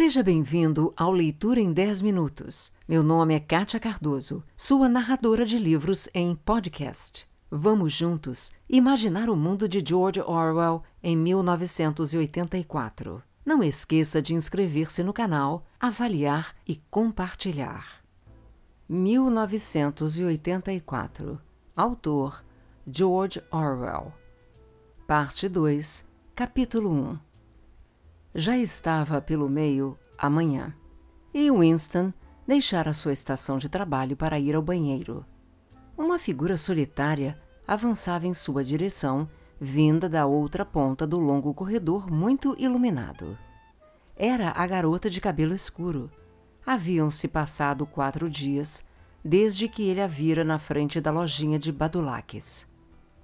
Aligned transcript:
Seja 0.00 0.22
bem-vindo 0.22 0.94
ao 0.96 1.12
Leitura 1.12 1.60
em 1.60 1.74
10 1.74 2.00
Minutos. 2.00 2.72
Meu 2.88 3.02
nome 3.02 3.34
é 3.34 3.38
Kátia 3.38 3.78
Cardoso, 3.78 4.42
sua 4.56 4.88
narradora 4.88 5.44
de 5.44 5.58
livros 5.58 6.08
em 6.14 6.34
podcast. 6.34 7.28
Vamos 7.50 7.92
juntos 7.92 8.50
imaginar 8.66 9.28
o 9.28 9.36
mundo 9.36 9.68
de 9.68 9.84
George 9.86 10.22
Orwell 10.22 10.82
em 11.02 11.14
1984. 11.14 13.22
Não 13.44 13.62
esqueça 13.62 14.22
de 14.22 14.34
inscrever-se 14.34 15.02
no 15.02 15.12
canal, 15.12 15.66
avaliar 15.78 16.56
e 16.66 16.76
compartilhar. 16.90 18.02
1984 18.88 21.38
Autor 21.76 22.42
George 22.86 23.42
Orwell 23.50 24.14
Parte 25.06 25.46
2 25.46 26.08
Capítulo 26.34 26.90
1 26.90 27.29
Já 28.34 28.56
estava 28.56 29.20
pelo 29.20 29.48
meio 29.48 29.98
amanhã 30.16 30.72
e 31.34 31.50
Winston 31.50 32.12
deixara 32.46 32.92
sua 32.92 33.12
estação 33.12 33.58
de 33.58 33.68
trabalho 33.68 34.16
para 34.16 34.38
ir 34.38 34.54
ao 34.54 34.62
banheiro. 34.62 35.24
Uma 35.98 36.16
figura 36.16 36.56
solitária 36.56 37.36
avançava 37.66 38.28
em 38.28 38.34
sua 38.34 38.62
direção, 38.62 39.28
vinda 39.60 40.08
da 40.08 40.26
outra 40.26 40.64
ponta 40.64 41.06
do 41.06 41.18
longo 41.18 41.52
corredor 41.52 42.08
muito 42.10 42.54
iluminado. 42.56 43.36
Era 44.16 44.50
a 44.50 44.66
garota 44.66 45.10
de 45.10 45.20
cabelo 45.20 45.52
escuro. 45.52 46.10
Haviam-se 46.64 47.26
passado 47.26 47.84
quatro 47.84 48.30
dias 48.30 48.84
desde 49.24 49.68
que 49.68 49.88
ele 49.88 50.00
a 50.00 50.06
vira 50.06 50.44
na 50.44 50.58
frente 50.58 51.00
da 51.00 51.10
lojinha 51.10 51.58
de 51.58 51.72
Badulaques. 51.72 52.66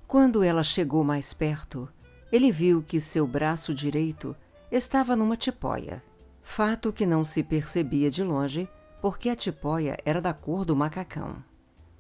Quando 0.06 0.42
ela 0.42 0.62
chegou 0.62 1.04
mais 1.04 1.32
perto, 1.32 1.88
ele 2.30 2.50
viu 2.50 2.82
que 2.82 3.00
seu 3.00 3.26
braço 3.26 3.72
direito 3.72 4.36
estava 4.76 5.16
numa 5.16 5.36
tipóia, 5.36 6.02
fato 6.42 6.92
que 6.92 7.06
não 7.06 7.24
se 7.24 7.42
percebia 7.42 8.10
de 8.10 8.22
longe 8.22 8.68
porque 9.00 9.30
a 9.30 9.36
tipóia 9.36 9.96
era 10.04 10.20
da 10.20 10.34
cor 10.34 10.64
do 10.64 10.76
macacão. 10.76 11.42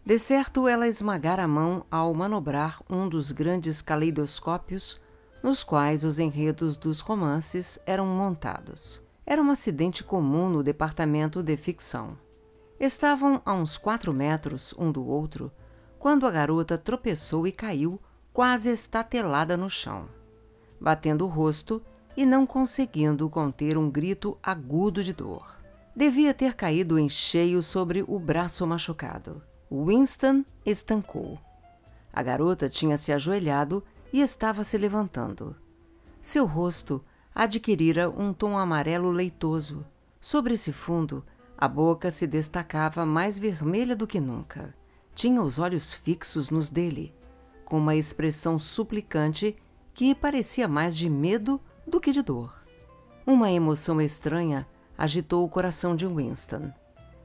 De 0.04 0.18
certo, 0.18 0.68
ela 0.68 0.86
esmagara 0.86 1.44
a 1.44 1.48
mão 1.48 1.84
ao 1.90 2.12
manobrar 2.14 2.80
um 2.88 3.08
dos 3.08 3.32
grandes 3.32 3.80
caleidoscópios 3.80 5.00
nos 5.42 5.64
quais 5.64 6.04
os 6.04 6.18
enredos 6.18 6.76
dos 6.76 7.00
romances 7.00 7.78
eram 7.86 8.06
montados. 8.06 9.02
Era 9.24 9.42
um 9.42 9.50
acidente 9.50 10.04
comum 10.04 10.48
no 10.48 10.62
departamento 10.62 11.42
de 11.42 11.56
ficção. 11.56 12.16
Estavam 12.78 13.40
a 13.44 13.54
uns 13.54 13.78
quatro 13.78 14.12
metros 14.12 14.74
um 14.78 14.92
do 14.92 15.04
outro 15.04 15.50
quando 15.98 16.26
a 16.26 16.30
garota 16.30 16.76
tropeçou 16.76 17.46
e 17.46 17.52
caiu, 17.52 18.00
quase 18.32 18.70
estatelada 18.70 19.56
no 19.56 19.68
chão, 19.68 20.08
batendo 20.78 21.24
o 21.24 21.28
rosto 21.28 21.82
e 22.16 22.24
não 22.24 22.46
conseguindo 22.46 23.28
conter 23.28 23.76
um 23.76 23.90
grito 23.90 24.38
agudo 24.42 25.04
de 25.04 25.12
dor. 25.12 25.56
Devia 25.94 26.32
ter 26.32 26.54
caído 26.54 26.98
em 26.98 27.08
cheio 27.08 27.62
sobre 27.62 28.04
o 28.06 28.18
braço 28.18 28.66
machucado. 28.66 29.42
Winston 29.70 30.44
estancou. 30.64 31.38
A 32.12 32.22
garota 32.22 32.68
tinha 32.68 32.96
se 32.96 33.12
ajoelhado 33.12 33.82
e 34.12 34.20
estava 34.20 34.64
se 34.64 34.78
levantando. 34.78 35.54
Seu 36.22 36.46
rosto 36.46 37.04
adquirira 37.34 38.08
um 38.08 38.32
tom 38.32 38.56
amarelo 38.56 39.10
leitoso. 39.10 39.84
Sobre 40.20 40.54
esse 40.54 40.72
fundo, 40.72 41.24
a 41.56 41.68
boca 41.68 42.10
se 42.10 42.26
destacava 42.26 43.04
mais 43.04 43.38
vermelha 43.38 43.94
do 43.94 44.06
que 44.06 44.20
nunca. 44.20 44.74
Tinha 45.14 45.42
os 45.42 45.58
olhos 45.58 45.92
fixos 45.92 46.50
nos 46.50 46.68
dele, 46.68 47.14
com 47.64 47.78
uma 47.78 47.96
expressão 47.96 48.58
suplicante 48.58 49.56
que 49.94 50.14
parecia 50.14 50.68
mais 50.68 50.96
de 50.96 51.08
medo 51.08 51.60
do 51.86 52.00
que 52.00 52.12
de 52.12 52.22
dor. 52.22 52.52
Uma 53.26 53.50
emoção 53.50 54.00
estranha 54.00 54.66
agitou 54.96 55.44
o 55.44 55.48
coração 55.48 55.94
de 55.94 56.06
Winston. 56.06 56.72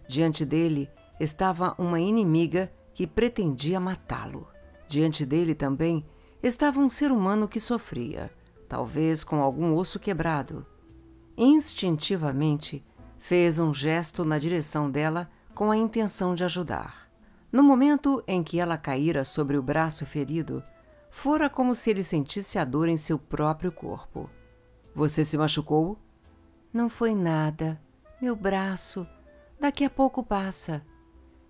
Diante 0.07 0.45
dele 0.45 0.89
estava 1.19 1.75
uma 1.77 1.99
inimiga 1.99 2.71
que 2.93 3.07
pretendia 3.07 3.79
matá-lo. 3.79 4.47
Diante 4.87 5.25
dele 5.25 5.55
também 5.55 6.05
estava 6.43 6.79
um 6.79 6.89
ser 6.89 7.11
humano 7.11 7.47
que 7.47 7.59
sofria, 7.59 8.31
talvez 8.67 9.23
com 9.23 9.41
algum 9.41 9.75
osso 9.75 9.99
quebrado. 9.99 10.65
Instintivamente, 11.37 12.83
fez 13.17 13.59
um 13.59 13.73
gesto 13.73 14.25
na 14.25 14.37
direção 14.37 14.89
dela 14.89 15.29
com 15.53 15.71
a 15.71 15.77
intenção 15.77 16.35
de 16.35 16.43
ajudar. 16.43 17.09
No 17.51 17.63
momento 17.63 18.23
em 18.27 18.43
que 18.43 18.59
ela 18.59 18.77
caíra 18.77 19.23
sobre 19.23 19.57
o 19.57 19.61
braço 19.61 20.05
ferido, 20.05 20.63
fora 21.09 21.49
como 21.49 21.75
se 21.75 21.89
ele 21.89 22.03
sentisse 22.03 22.57
a 22.57 22.65
dor 22.65 22.87
em 22.87 22.97
seu 22.97 23.19
próprio 23.19 23.71
corpo. 23.71 24.29
Você 24.93 25.23
se 25.23 25.37
machucou? 25.37 25.97
Não 26.73 26.89
foi 26.89 27.15
nada. 27.15 27.81
Meu 28.21 28.35
braço. 28.35 29.07
Daqui 29.59 29.85
a 29.85 29.89
pouco 29.89 30.23
passa. 30.23 30.85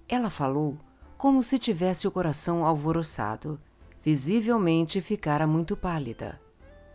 Ela 0.08 0.30
falou 0.30 0.78
como 1.18 1.44
se 1.44 1.60
tivesse 1.60 2.08
o 2.08 2.12
coração 2.12 2.66
alvoroçado. 2.66 3.60
Visivelmente 4.04 5.02
ficara 5.02 5.46
muito 5.46 5.78
pálida. 5.78 6.42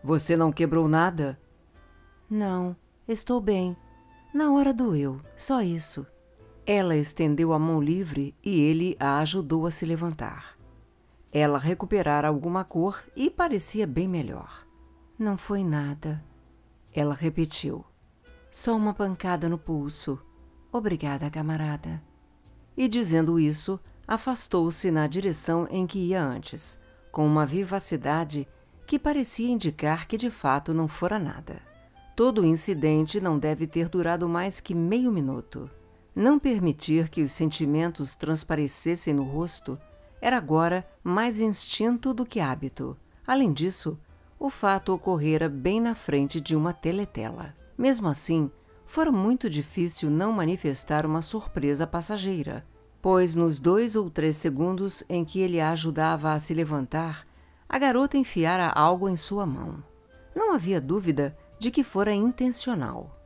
Você 0.02 0.36
não 0.36 0.50
quebrou 0.52 0.88
nada? 0.88 1.38
Não, 2.28 2.76
estou 3.06 3.40
bem. 3.40 3.76
Na 4.34 4.52
hora 4.52 4.74
doeu, 4.74 5.20
só 5.36 5.62
isso. 5.62 6.04
Ela 6.66 6.96
estendeu 6.96 7.52
a 7.52 7.58
mão 7.58 7.80
livre 7.80 8.34
e 8.42 8.60
ele 8.60 8.96
a 8.98 9.18
ajudou 9.18 9.66
a 9.66 9.70
se 9.70 9.86
levantar. 9.86 10.56
Ela 11.32 11.58
recuperara 11.58 12.26
alguma 12.26 12.64
cor 12.64 13.04
e 13.14 13.30
parecia 13.30 13.86
bem 13.86 14.08
melhor. 14.08 14.66
Não 15.16 15.38
foi 15.38 15.62
nada. 15.62 16.22
Ela 16.96 17.14
repetiu. 17.14 17.84
Só 18.50 18.74
uma 18.74 18.94
pancada 18.94 19.50
no 19.50 19.58
pulso. 19.58 20.18
Obrigada, 20.72 21.30
camarada. 21.30 22.02
E 22.74 22.88
dizendo 22.88 23.38
isso, 23.38 23.78
afastou-se 24.08 24.90
na 24.90 25.06
direção 25.06 25.68
em 25.70 25.86
que 25.86 25.98
ia 25.98 26.22
antes, 26.22 26.78
com 27.12 27.26
uma 27.26 27.44
vivacidade 27.44 28.48
que 28.86 28.98
parecia 28.98 29.50
indicar 29.50 30.08
que 30.08 30.16
de 30.16 30.30
fato 30.30 30.72
não 30.72 30.88
fora 30.88 31.18
nada. 31.18 31.60
Todo 32.16 32.40
o 32.40 32.46
incidente 32.46 33.20
não 33.20 33.38
deve 33.38 33.66
ter 33.66 33.90
durado 33.90 34.26
mais 34.26 34.58
que 34.58 34.74
meio 34.74 35.12
minuto. 35.12 35.70
Não 36.14 36.38
permitir 36.38 37.10
que 37.10 37.22
os 37.22 37.32
sentimentos 37.32 38.14
transparecessem 38.14 39.12
no 39.12 39.24
rosto 39.24 39.78
era 40.18 40.38
agora 40.38 40.88
mais 41.04 41.40
instinto 41.40 42.14
do 42.14 42.24
que 42.24 42.40
hábito. 42.40 42.96
Além 43.26 43.52
disso, 43.52 43.98
o 44.38 44.50
fato 44.50 44.92
ocorrera 44.92 45.48
bem 45.48 45.80
na 45.80 45.94
frente 45.94 46.40
de 46.40 46.54
uma 46.54 46.72
teletela. 46.72 47.54
Mesmo 47.76 48.08
assim, 48.08 48.50
fora 48.84 49.10
muito 49.10 49.48
difícil 49.48 50.10
não 50.10 50.32
manifestar 50.32 51.06
uma 51.06 51.22
surpresa 51.22 51.86
passageira, 51.86 52.64
pois 53.00 53.34
nos 53.34 53.58
dois 53.58 53.96
ou 53.96 54.10
três 54.10 54.36
segundos 54.36 55.02
em 55.08 55.24
que 55.24 55.40
ele 55.40 55.60
a 55.60 55.70
ajudava 55.70 56.32
a 56.32 56.38
se 56.38 56.52
levantar, 56.52 57.26
a 57.68 57.78
garota 57.78 58.16
enfiara 58.16 58.68
algo 58.68 59.08
em 59.08 59.16
sua 59.16 59.46
mão. 59.46 59.82
Não 60.34 60.54
havia 60.54 60.80
dúvida 60.80 61.36
de 61.58 61.70
que 61.70 61.82
fora 61.82 62.14
intencional. 62.14 63.16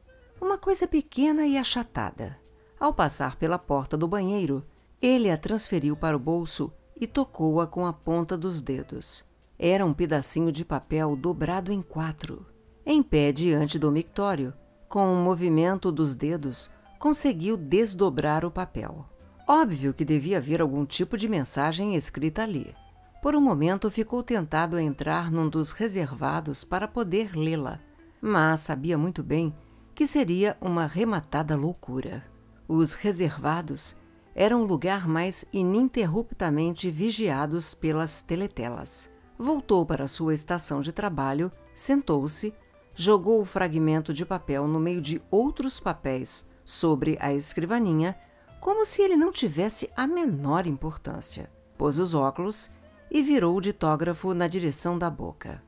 Uma 0.41 0.57
coisa 0.57 0.87
pequena 0.87 1.47
e 1.47 1.59
achatada. 1.59 2.39
Ao 2.79 2.95
passar 2.95 3.37
pela 3.37 3.59
porta 3.59 3.97
do 3.97 4.09
banheiro, 4.09 4.65
ele 5.03 5.31
a 5.31 5.37
transferiu 5.37 5.97
para 5.97 6.17
o 6.17 6.21
bolso 6.21 6.73
e 6.99 7.07
tocou-a 7.07 7.67
com 7.67 7.85
a 7.85 7.93
ponta 7.93 8.39
dos 8.39 8.63
dedos. 8.63 9.29
Era 9.63 9.85
um 9.85 9.93
pedacinho 9.93 10.51
de 10.51 10.65
papel 10.65 11.15
dobrado 11.15 11.71
em 11.71 11.83
quatro. 11.83 12.47
Em 12.87 13.03
pé 13.03 13.31
diante 13.31 13.79
do 13.79 13.93
mictório, 13.93 14.55
com 14.89 15.07
um 15.07 15.23
movimento 15.23 15.93
dos 15.93 16.17
dedos, 16.17 16.71
conseguiu 16.99 17.59
desdobrar 17.59 18.43
o 18.43 18.51
papel. 18.51 19.05
Óbvio 19.47 19.93
que 19.93 20.03
devia 20.03 20.39
haver 20.39 20.63
algum 20.63 20.87
tipo 20.87 21.15
de 21.15 21.29
mensagem 21.29 21.95
escrita 21.95 22.43
ali. 22.43 22.75
Por 23.21 23.37
um 23.37 23.41
momento 23.43 23.91
ficou 23.91 24.23
tentado 24.23 24.77
a 24.77 24.83
entrar 24.83 25.31
num 25.31 25.47
dos 25.47 25.73
reservados 25.73 26.65
para 26.65 26.89
poder 26.89 27.37
lê-la, 27.37 27.81
mas 28.19 28.61
sabia 28.61 28.97
muito 28.97 29.23
bem 29.23 29.55
que 29.95 30.07
seria 30.07 30.57
uma 30.59 30.87
rematada 30.87 31.55
loucura. 31.55 32.25
Os 32.67 32.95
reservados 32.95 33.95
eram 34.35 34.63
o 34.63 34.67
lugar 34.67 35.07
mais 35.07 35.45
ininterruptamente 35.53 36.91
vigiados 36.91 37.75
pelas 37.75 38.23
teletelas. 38.23 39.11
Voltou 39.43 39.87
para 39.87 40.07
sua 40.07 40.35
estação 40.35 40.83
de 40.83 40.93
trabalho, 40.93 41.51
sentou-se, 41.75 42.53
jogou 42.95 43.41
o 43.41 43.45
fragmento 43.47 44.13
de 44.13 44.27
papel 44.27 44.69
no 44.69 44.79
meio 44.79 45.01
de 45.01 45.23
outros 45.31 45.81
papéis 45.81 46.47
sobre 46.63 47.17
a 47.19 47.33
escrivaninha, 47.33 48.19
como 48.61 48.85
se 48.85 49.01
ele 49.01 49.17
não 49.17 49.33
tivesse 49.33 49.89
a 49.97 50.07
menor 50.07 50.67
importância. 50.67 51.51
Pôs 51.79 51.99
os 51.99 52.15
óculos 52.15 52.71
e 53.11 53.23
virou 53.23 53.57
o 53.57 53.63
ditógrafo 53.63 54.35
na 54.35 54.47
direção 54.47 54.99
da 54.99 55.09
boca. 55.09 55.63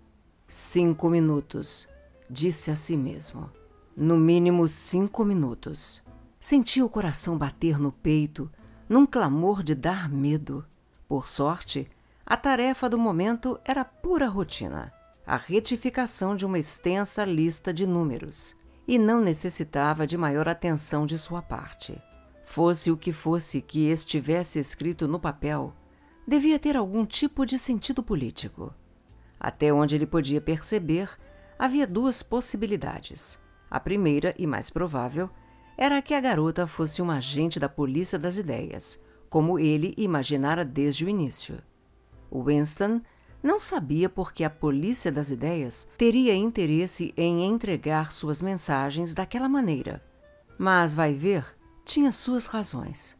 Cinco 0.46 1.08
minutos, 1.08 1.88
disse 2.28 2.70
a 2.70 2.76
si 2.76 2.94
mesmo. 2.94 3.50
No 3.96 4.18
mínimo 4.18 4.68
cinco 4.68 5.24
minutos. 5.24 6.02
Sentia 6.38 6.84
o 6.84 6.90
coração 6.90 7.38
bater 7.38 7.78
no 7.78 7.90
peito, 7.90 8.50
num 8.86 9.06
clamor 9.06 9.62
de 9.62 9.74
dar 9.74 10.10
medo. 10.10 10.62
Por 11.08 11.26
sorte, 11.26 11.88
a 12.32 12.36
tarefa 12.38 12.88
do 12.88 12.98
momento 12.98 13.60
era 13.62 13.84
pura 13.84 14.26
rotina 14.26 14.90
a 15.26 15.36
retificação 15.36 16.34
de 16.34 16.46
uma 16.46 16.58
extensa 16.58 17.26
lista 17.26 17.74
de 17.74 17.86
números. 17.86 18.56
e 18.88 18.98
não 18.98 19.20
necessitava 19.20 20.06
de 20.06 20.16
maior 20.16 20.48
atenção 20.48 21.04
de 21.04 21.18
sua 21.18 21.42
parte. 21.42 22.00
Fosse 22.46 22.90
o 22.90 22.96
que 22.96 23.12
fosse 23.12 23.60
que 23.60 23.90
estivesse 23.90 24.58
escrito 24.58 25.06
no 25.06 25.20
papel, 25.20 25.74
devia 26.26 26.58
ter 26.58 26.74
algum 26.74 27.04
tipo 27.04 27.44
de 27.44 27.58
sentido 27.58 28.02
político. 28.02 28.74
Até 29.38 29.70
onde 29.70 29.94
ele 29.94 30.06
podia 30.06 30.40
perceber, 30.40 31.10
havia 31.58 31.86
duas 31.86 32.22
possibilidades. 32.22 33.38
A 33.70 33.78
primeira, 33.78 34.34
e 34.38 34.46
mais 34.46 34.70
provável, 34.70 35.28
era 35.76 36.00
que 36.00 36.14
a 36.14 36.20
garota 36.20 36.66
fosse 36.66 37.02
uma 37.02 37.18
agente 37.18 37.60
da 37.60 37.68
polícia 37.68 38.18
das 38.18 38.38
ideias, 38.38 38.98
como 39.28 39.58
ele 39.58 39.92
imaginara 39.98 40.64
desde 40.64 41.04
o 41.04 41.10
início. 41.10 41.58
Winston 42.40 43.00
não 43.42 43.58
sabia 43.58 44.08
por 44.08 44.32
que 44.32 44.44
a 44.44 44.50
polícia 44.50 45.10
das 45.10 45.30
ideias 45.30 45.88
teria 45.98 46.34
interesse 46.34 47.12
em 47.16 47.44
entregar 47.44 48.12
suas 48.12 48.40
mensagens 48.40 49.12
daquela 49.12 49.48
maneira. 49.48 50.02
Mas, 50.56 50.94
vai 50.94 51.12
ver, 51.12 51.44
tinha 51.84 52.12
suas 52.12 52.46
razões. 52.46 53.16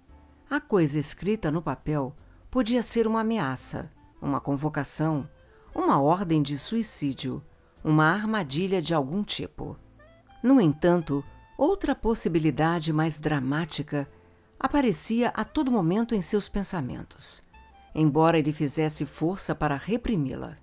A 0.49 0.61
coisa 0.61 0.99
escrita 0.99 1.51
no 1.51 1.61
papel 1.61 2.15
podia 2.51 2.83
ser 2.83 3.07
uma 3.07 3.21
ameaça, 3.21 3.91
uma 4.21 4.41
convocação, 4.41 5.29
uma 5.75 6.01
ordem 6.01 6.41
de 6.41 6.57
suicídio, 6.57 7.43
uma 7.83 8.05
armadilha 8.13 8.81
de 8.81 8.95
algum 8.95 9.25
tipo. 9.25 9.77
No 10.41 10.61
entanto, 10.61 11.25
outra 11.59 11.95
possibilidade 11.95 12.93
mais 12.93 13.19
dramática 13.19 14.09
aparecia 14.61 15.31
a 15.31 15.45
todo 15.45 15.73
momento 15.73 16.15
em 16.15 16.21
seus 16.21 16.49
pensamentos 16.49 17.43
embora 17.95 18.39
ele 18.39 18.53
fizesse 18.53 19.05
força 19.05 19.55
para 19.55 19.77
reprimi-la. 19.77 20.57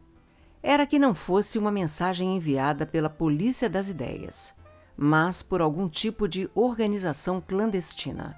Era 0.62 0.86
que 0.86 1.00
não 1.00 1.14
fosse 1.14 1.58
uma 1.58 1.72
mensagem 1.72 2.36
enviada 2.36 2.86
pela 2.86 3.10
polícia 3.10 3.70
das 3.70 3.88
ideias, 3.88 4.54
mas 4.98 5.42
por 5.42 5.62
algum 5.62 5.88
tipo 5.88 6.28
de 6.28 6.50
organização 6.54 7.40
clandestina. 7.40 8.38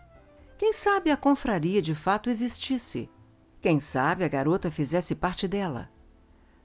Quem 0.57 0.73
sabe 0.73 1.09
a 1.09 1.17
confraria 1.17 1.81
de 1.81 1.95
fato 1.95 2.29
existisse? 2.29 3.09
Quem 3.59 3.79
sabe 3.79 4.23
a 4.23 4.27
garota 4.27 4.69
fizesse 4.69 5.15
parte 5.15 5.47
dela? 5.47 5.89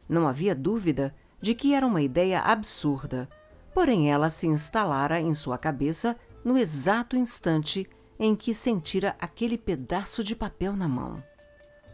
Não 0.08 0.28
havia 0.28 0.54
dúvida 0.54 1.14
de 1.40 1.54
que 1.54 1.74
era 1.74 1.86
uma 1.86 2.02
ideia 2.02 2.40
absurda, 2.40 3.28
porém 3.74 4.10
ela 4.10 4.28
se 4.28 4.46
instalara 4.46 5.20
em 5.20 5.34
sua 5.34 5.56
cabeça 5.56 6.16
no 6.44 6.56
exato 6.58 7.16
instante 7.16 7.88
em 8.18 8.34
que 8.34 8.54
sentira 8.54 9.16
aquele 9.20 9.58
pedaço 9.58 10.22
de 10.22 10.34
papel 10.34 10.74
na 10.74 10.88
mão. 10.88 11.22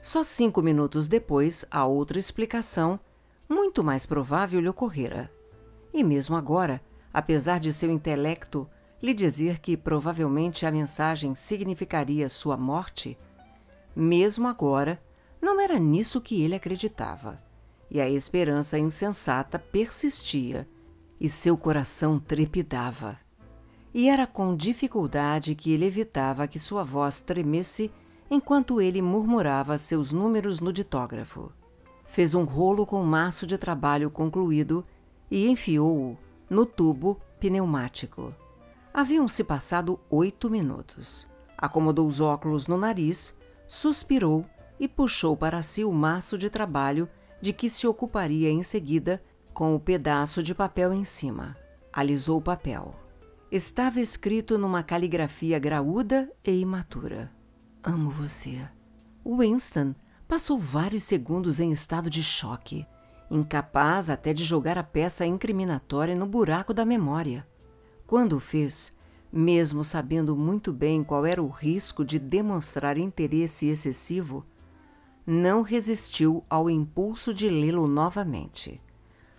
Só 0.03 0.25
cinco 0.25 0.61
minutos 0.61 1.07
depois, 1.07 1.65
a 1.71 1.87
outra 1.87 2.19
explicação, 2.19 2.99
muito 3.49 3.85
mais 3.85 4.05
provável, 4.05 4.61
lhe 4.61 4.69
ocorrera. 4.69 5.31
E 5.95 6.03
mesmo 6.03 6.35
agora, 6.35 6.83
apesar 7.15 7.61
de 7.61 7.73
seu 7.73 7.89
intelecto 7.89 8.69
lhe 9.01 9.15
dizer 9.15 9.61
que 9.61 9.77
provavelmente 9.77 10.67
a 10.67 10.73
mensagem 10.73 11.37
significaria 11.37 12.29
sua 12.29 12.57
morte, 12.57 13.17
mesmo 13.95 14.49
agora, 14.49 15.01
não 15.41 15.61
era 15.61 15.79
nisso 15.79 16.21
que 16.21 16.43
ele 16.43 16.57
acreditava. 16.57 17.41
E 17.89 18.01
a 18.01 18.09
esperança 18.09 18.79
insensata 18.79 19.57
persistia, 19.57 20.69
e 21.21 21.29
seu 21.29 21.57
coração 21.57 22.19
trepidava. 22.19 23.17
E 23.95 24.09
era 24.09 24.27
com 24.27 24.57
dificuldade 24.57 25.55
que 25.55 25.71
ele 25.71 25.85
evitava 25.85 26.49
que 26.49 26.59
sua 26.59 26.83
voz 26.83 27.21
tremesse 27.21 27.89
enquanto 28.35 28.81
ele 28.81 29.03
murmurava 29.03 29.77
seus 29.77 30.11
números 30.11 30.59
no 30.59 30.73
ditógrafo. 30.73 31.53
Fez 32.07 32.35
um 32.35 32.45
rolo 32.45 32.87
com 32.87 33.03
o 33.03 33.07
maço 33.07 33.47
de 33.47 33.59
trabalho 33.59 34.11
concluído 34.11 34.87
e 35.31 35.51
enfiou-o 35.51 36.17
no 36.49 36.65
tubo 36.65 37.21
pneumático. 37.39 38.35
Haviam-se 38.95 39.45
passado 39.45 40.01
oito 40.09 40.49
minutos. 40.49 41.29
Acomodou 41.59 42.07
os 42.07 42.23
óculos 42.23 42.67
no 42.67 42.79
nariz, 42.79 43.37
suspirou 43.69 44.47
e 44.81 44.89
puxou 44.89 45.37
para 45.37 45.61
si 45.61 45.85
o 45.85 45.93
maço 45.93 46.39
de 46.39 46.49
trabalho 46.49 47.07
de 47.39 47.53
que 47.53 47.69
se 47.69 47.87
ocuparia 47.87 48.49
em 48.49 48.63
seguida 48.63 49.23
com 49.53 49.75
o 49.75 49.81
pedaço 49.81 50.43
de 50.43 50.55
papel 50.55 50.95
em 50.95 51.05
cima. 51.05 51.55
Alisou 51.93 52.39
o 52.39 52.43
papel. 52.43 52.95
Estava 53.51 54.01
escrito 54.01 54.57
numa 54.57 54.83
caligrafia 54.83 55.59
graúda 55.59 56.33
e 56.43 56.59
imatura. 56.59 57.31
Amo 57.85 58.11
você. 58.11 58.61
Winston 59.27 59.93
passou 60.29 60.57
vários 60.57 61.03
segundos 61.03 61.59
em 61.59 61.73
estado 61.73 62.09
de 62.09 62.23
choque, 62.23 62.87
incapaz 63.29 64.09
até 64.09 64.33
de 64.33 64.45
jogar 64.45 64.79
a 64.79 64.85
peça 64.85 65.27
incriminatória 65.27 66.15
no 66.15 66.25
buraco 66.25 66.73
da 66.73 66.87
memória. 66.87 67.45
Quando 68.07 68.35
o 68.35 68.41
fez, 68.41 68.97
mesmo 69.33 69.83
sabendo 69.83 70.37
muito 70.37 70.73
bem 70.73 71.03
qual 71.03 71.27
era 71.27 71.43
o 71.43 71.49
risco 71.49 72.05
de 72.05 72.21
demonstrar 72.21 72.97
interesse 72.97 73.67
excessivo, 73.67 74.47
não 75.27 75.63
resistiu 75.63 76.45
ao 76.49 76.71
impulso 76.71 77.35
de 77.35 77.51
lê-lo 77.51 77.89
novamente, 77.89 78.81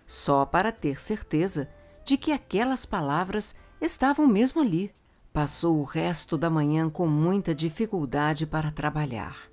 só 0.05 0.45
para 0.45 0.69
ter 0.69 0.99
certeza 0.99 1.69
de 2.03 2.17
que 2.17 2.33
aquelas 2.33 2.85
palavras 2.85 3.55
estavam 3.79 4.27
mesmo 4.27 4.61
ali 4.61 4.93
Passou 5.33 5.79
o 5.79 5.83
resto 5.83 6.37
da 6.37 6.47
manhã 6.47 6.87
com 6.87 7.07
muita 7.07 7.55
dificuldade 7.55 8.45
para 8.45 8.69
trabalhar. 8.69 9.49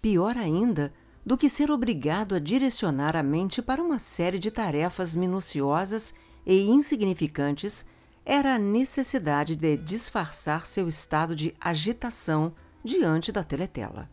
Pior 0.00 0.38
ainda 0.38 0.92
do 1.26 1.36
que 1.36 1.48
ser 1.48 1.72
obrigado 1.72 2.36
a 2.36 2.38
direcionar 2.38 3.16
a 3.16 3.22
mente 3.22 3.60
para 3.60 3.82
uma 3.82 3.98
série 3.98 4.38
de 4.38 4.48
tarefas 4.48 5.16
minuciosas 5.16 6.14
e 6.46 6.70
insignificantes 6.70 7.84
era 8.24 8.54
a 8.54 8.58
necessidade 8.58 9.56
de 9.56 9.76
disfarçar 9.76 10.66
seu 10.66 10.86
estado 10.86 11.34
de 11.34 11.52
agitação 11.60 12.54
diante 12.84 13.32
da 13.32 13.42
teletela. 13.42 14.08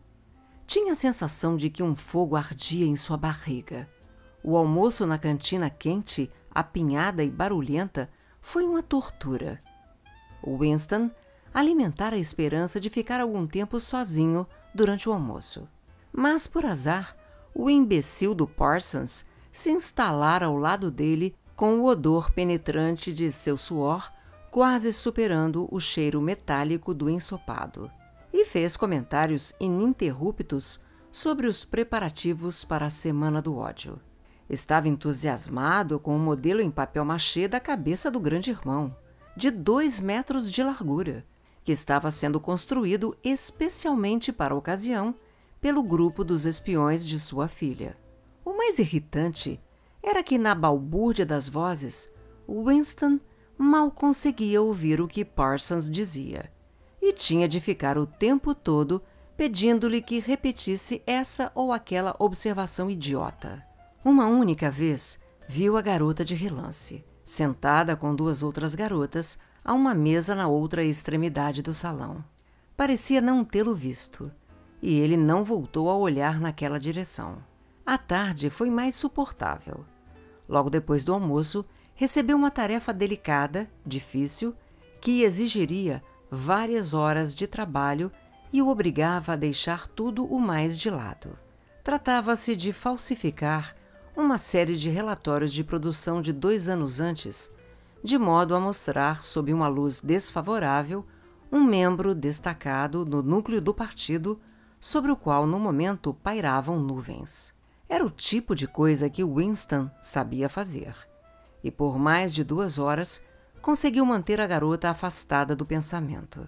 Tinha 0.65 0.93
a 0.93 0.95
sensação 0.95 1.55
de 1.55 1.69
que 1.69 1.83
um 1.83 1.95
fogo 1.95 2.35
ardia 2.35 2.87
em 2.87 2.95
sua 2.95 3.15
barriga. 3.15 3.87
O 4.43 4.57
almoço 4.57 5.05
na 5.05 5.19
cantina 5.19 5.69
quente, 5.69 6.31
apinhada 6.49 7.23
e 7.23 7.29
barulhenta 7.29 8.09
foi 8.41 8.63
uma 8.63 8.81
tortura. 8.81 9.61
Winston 10.45 11.09
alimentara 11.53 12.15
a 12.15 12.19
esperança 12.19 12.79
de 12.79 12.89
ficar 12.89 13.19
algum 13.19 13.45
tempo 13.47 13.79
sozinho 13.79 14.45
durante 14.73 15.09
o 15.09 15.13
almoço. 15.13 15.67
Mas, 16.11 16.47
por 16.47 16.65
azar, 16.65 17.15
o 17.53 17.69
imbecil 17.69 18.33
do 18.33 18.47
Parsons 18.47 19.25
se 19.51 19.71
instalara 19.71 20.45
ao 20.45 20.57
lado 20.57 20.91
dele 20.91 21.35
com 21.55 21.79
o 21.79 21.85
odor 21.85 22.31
penetrante 22.31 23.13
de 23.13 23.31
seu 23.31 23.57
suor, 23.57 24.11
quase 24.49 24.93
superando 24.93 25.67
o 25.71 25.79
cheiro 25.79 26.21
metálico 26.21 26.93
do 26.93 27.09
ensopado, 27.09 27.91
e 28.31 28.45
fez 28.45 28.77
comentários 28.77 29.53
ininterruptos 29.59 30.79
sobre 31.11 31.47
os 31.47 31.65
preparativos 31.65 32.63
para 32.63 32.85
a 32.85 32.89
Semana 32.89 33.41
do 33.41 33.57
Ódio. 33.57 33.99
Estava 34.49 34.87
entusiasmado 34.87 35.99
com 35.99 36.15
o 36.15 36.19
modelo 36.19 36.61
em 36.61 36.71
papel 36.71 37.03
machê 37.03 37.47
da 37.47 37.59
cabeça 37.59 38.09
do 38.09 38.19
grande 38.19 38.51
irmão 38.51 38.95
de 39.39 39.49
dois 39.49 40.01
metros 40.01 40.51
de 40.51 40.61
largura, 40.61 41.25
que 41.63 41.71
estava 41.71 42.11
sendo 42.11 42.41
construído 42.41 43.17
especialmente 43.23 44.33
para 44.33 44.53
a 44.53 44.57
ocasião 44.57 45.15
pelo 45.61 45.81
grupo 45.81 46.25
dos 46.25 46.45
espiões 46.45 47.07
de 47.07 47.17
sua 47.17 47.47
filha. 47.47 47.97
O 48.43 48.51
mais 48.57 48.79
irritante 48.79 49.57
era 50.03 50.21
que, 50.21 50.37
na 50.37 50.53
balbúrdia 50.53 51.25
das 51.25 51.47
vozes, 51.47 52.09
Winston 52.49 53.17
mal 53.57 53.89
conseguia 53.89 54.61
ouvir 54.61 54.99
o 54.99 55.07
que 55.07 55.23
Parsons 55.23 55.89
dizia 55.89 56.51
e 57.01 57.13
tinha 57.13 57.47
de 57.47 57.61
ficar 57.61 57.97
o 57.97 58.05
tempo 58.05 58.53
todo 58.53 59.01
pedindo-lhe 59.37 60.01
que 60.01 60.19
repetisse 60.19 61.01
essa 61.07 61.49
ou 61.55 61.71
aquela 61.71 62.13
observação 62.19 62.89
idiota. 62.89 63.65
Uma 64.03 64.27
única 64.27 64.69
vez 64.69 65.17
viu 65.47 65.77
a 65.77 65.81
garota 65.81 66.25
de 66.25 66.35
relance 66.35 67.05
sentada 67.29 67.95
com 67.95 68.15
duas 68.15 68.41
outras 68.41 68.73
garotas 68.73 69.37
a 69.63 69.71
uma 69.71 69.93
mesa 69.93 70.33
na 70.33 70.47
outra 70.47 70.83
extremidade 70.83 71.61
do 71.61 71.75
salão. 71.75 72.23
Parecia 72.75 73.21
não 73.21 73.45
tê-lo 73.45 73.75
visto, 73.75 74.31
e 74.81 74.97
ele 74.97 75.15
não 75.15 75.43
voltou 75.43 75.91
a 75.91 75.95
olhar 75.95 76.39
naquela 76.39 76.79
direção. 76.79 77.37
A 77.85 77.99
tarde 77.99 78.49
foi 78.49 78.71
mais 78.71 78.95
suportável. 78.95 79.85
Logo 80.47 80.71
depois 80.71 81.05
do 81.05 81.13
almoço, 81.13 81.63
recebeu 81.93 82.35
uma 82.35 82.49
tarefa 82.49 82.91
delicada, 82.91 83.69
difícil, 83.85 84.55
que 84.99 85.21
exigiria 85.21 86.03
várias 86.31 86.95
horas 86.95 87.35
de 87.35 87.45
trabalho 87.45 88.11
e 88.51 88.59
o 88.59 88.69
obrigava 88.69 89.33
a 89.33 89.35
deixar 89.35 89.87
tudo 89.87 90.25
o 90.25 90.39
mais 90.39 90.75
de 90.79 90.89
lado. 90.89 91.37
Tratava-se 91.83 92.55
de 92.55 92.73
falsificar 92.73 93.75
uma 94.19 94.37
série 94.37 94.75
de 94.75 94.89
relatórios 94.89 95.53
de 95.53 95.63
produção 95.63 96.21
de 96.21 96.33
dois 96.33 96.67
anos 96.67 96.99
antes, 96.99 97.51
de 98.03 98.17
modo 98.17 98.53
a 98.53 98.59
mostrar, 98.59 99.23
sob 99.23 99.53
uma 99.53 99.67
luz 99.67 100.01
desfavorável, 100.01 101.05
um 101.51 101.63
membro 101.63 102.13
destacado 102.13 103.05
no 103.05 103.23
núcleo 103.23 103.61
do 103.61 103.73
partido 103.73 104.39
sobre 104.79 105.11
o 105.11 105.15
qual 105.15 105.47
no 105.47 105.59
momento 105.59 106.13
pairavam 106.13 106.79
nuvens. 106.79 107.53
Era 107.87 108.05
o 108.05 108.09
tipo 108.09 108.53
de 108.53 108.67
coisa 108.67 109.09
que 109.09 109.23
Winston 109.23 109.89
sabia 110.01 110.47
fazer. 110.47 110.93
E 111.63 111.71
por 111.71 111.97
mais 111.97 112.33
de 112.33 112.43
duas 112.43 112.77
horas 112.77 113.21
conseguiu 113.61 114.05
manter 114.05 114.39
a 114.39 114.47
garota 114.47 114.89
afastada 114.89 115.55
do 115.55 115.65
pensamento. 115.65 116.47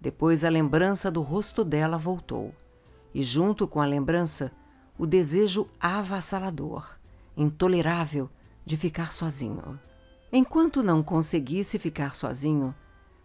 Depois 0.00 0.44
a 0.44 0.48
lembrança 0.48 1.10
do 1.10 1.22
rosto 1.22 1.64
dela 1.64 1.96
voltou, 1.96 2.54
e 3.14 3.22
junto 3.22 3.66
com 3.66 3.80
a 3.80 3.86
lembrança, 3.86 4.52
o 4.98 5.06
desejo 5.06 5.68
avassalador, 5.80 7.01
intolerável, 7.36 8.30
de 8.64 8.76
ficar 8.76 9.12
sozinho. 9.12 9.78
Enquanto 10.32 10.82
não 10.82 11.02
conseguisse 11.02 11.78
ficar 11.78 12.14
sozinho, 12.14 12.74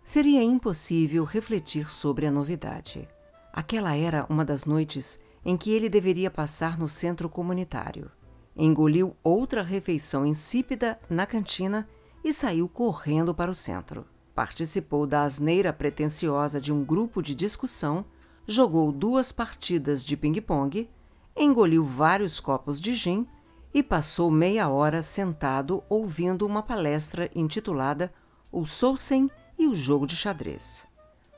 seria 0.04 0.44
impossível 0.44 1.24
refletir 1.24 1.90
sobre 1.90 2.26
a 2.26 2.32
novidade. 2.32 3.08
Aquela 3.54 3.96
era 3.96 4.26
uma 4.30 4.44
das 4.44 4.66
noites 4.66 5.20
em 5.44 5.56
que 5.56 5.72
ele 5.72 5.90
deveria 5.90 6.30
passar 6.30 6.78
no 6.78 6.88
centro 6.88 7.30
comunitário. 7.30 8.12
Engoliu 8.56 9.16
outra 9.24 9.62
refeição 9.62 10.26
insípida 10.26 11.00
na 11.10 11.26
cantina 11.26 11.88
e 12.24 12.34
saiu 12.34 12.68
correndo 12.68 13.34
para 13.34 13.52
o 13.52 13.56
centro. 13.56 14.06
Participou 14.36 15.08
da 15.08 15.24
asneira 15.24 15.72
pretensiosa 15.72 16.60
de 16.60 16.74
um 16.74 16.84
grupo 16.84 17.22
de 17.22 17.34
discussão, 17.34 18.06
jogou 18.46 18.92
duas 18.92 19.32
partidas 19.32 20.04
de 20.04 20.18
ping-pong, 20.18 20.90
engoliu 21.36 21.86
vários 21.86 22.40
copos 22.40 22.82
de 22.82 22.94
gin 22.94 23.28
e 23.78 23.84
passou 23.84 24.32
meia 24.32 24.68
hora 24.70 25.04
sentado 25.04 25.84
ouvindo 25.88 26.48
uma 26.48 26.64
palestra 26.64 27.30
intitulada 27.36 28.12
O 28.52 28.66
Sousen 28.66 29.30
e 29.56 29.68
o 29.68 29.76
Jogo 29.76 30.08
de 30.08 30.16
Xadrez. 30.16 30.84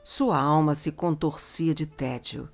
Sua 0.02 0.40
alma 0.40 0.74
se 0.74 0.90
contorcia 0.90 1.74
de 1.74 1.84
tédio, 1.84 2.48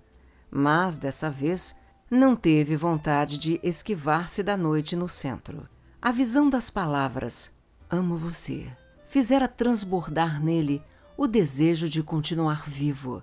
mas 0.51 0.99
dessa 0.99 1.31
vez 1.31 1.73
não 2.11 2.35
teve 2.35 2.75
vontade 2.75 3.39
de 3.39 3.61
esquivar-se 3.63 4.43
da 4.43 4.57
noite 4.57 4.97
no 4.97 5.09
centro. 5.09 5.69
A 6.03 6.11
visão 6.11 6.51
das 6.51 6.69
palavras 6.69 7.49
Amo 7.89 8.17
você 8.17 8.67
fizera 9.07 9.47
transbordar 9.47 10.43
nele 10.43 10.83
o 11.17 11.29
desejo 11.29 11.89
de 11.89 12.03
continuar 12.03 12.69
vivo, 12.69 13.23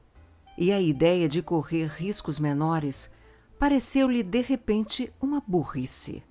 e 0.57 0.71
a 0.71 0.79
ideia 0.79 1.27
de 1.27 1.41
correr 1.41 1.87
riscos 1.87 2.39
menores 2.39 3.11
pareceu-lhe 3.59 4.23
de 4.23 4.39
repente 4.39 5.11
uma 5.21 5.43
burrice. 5.45 6.23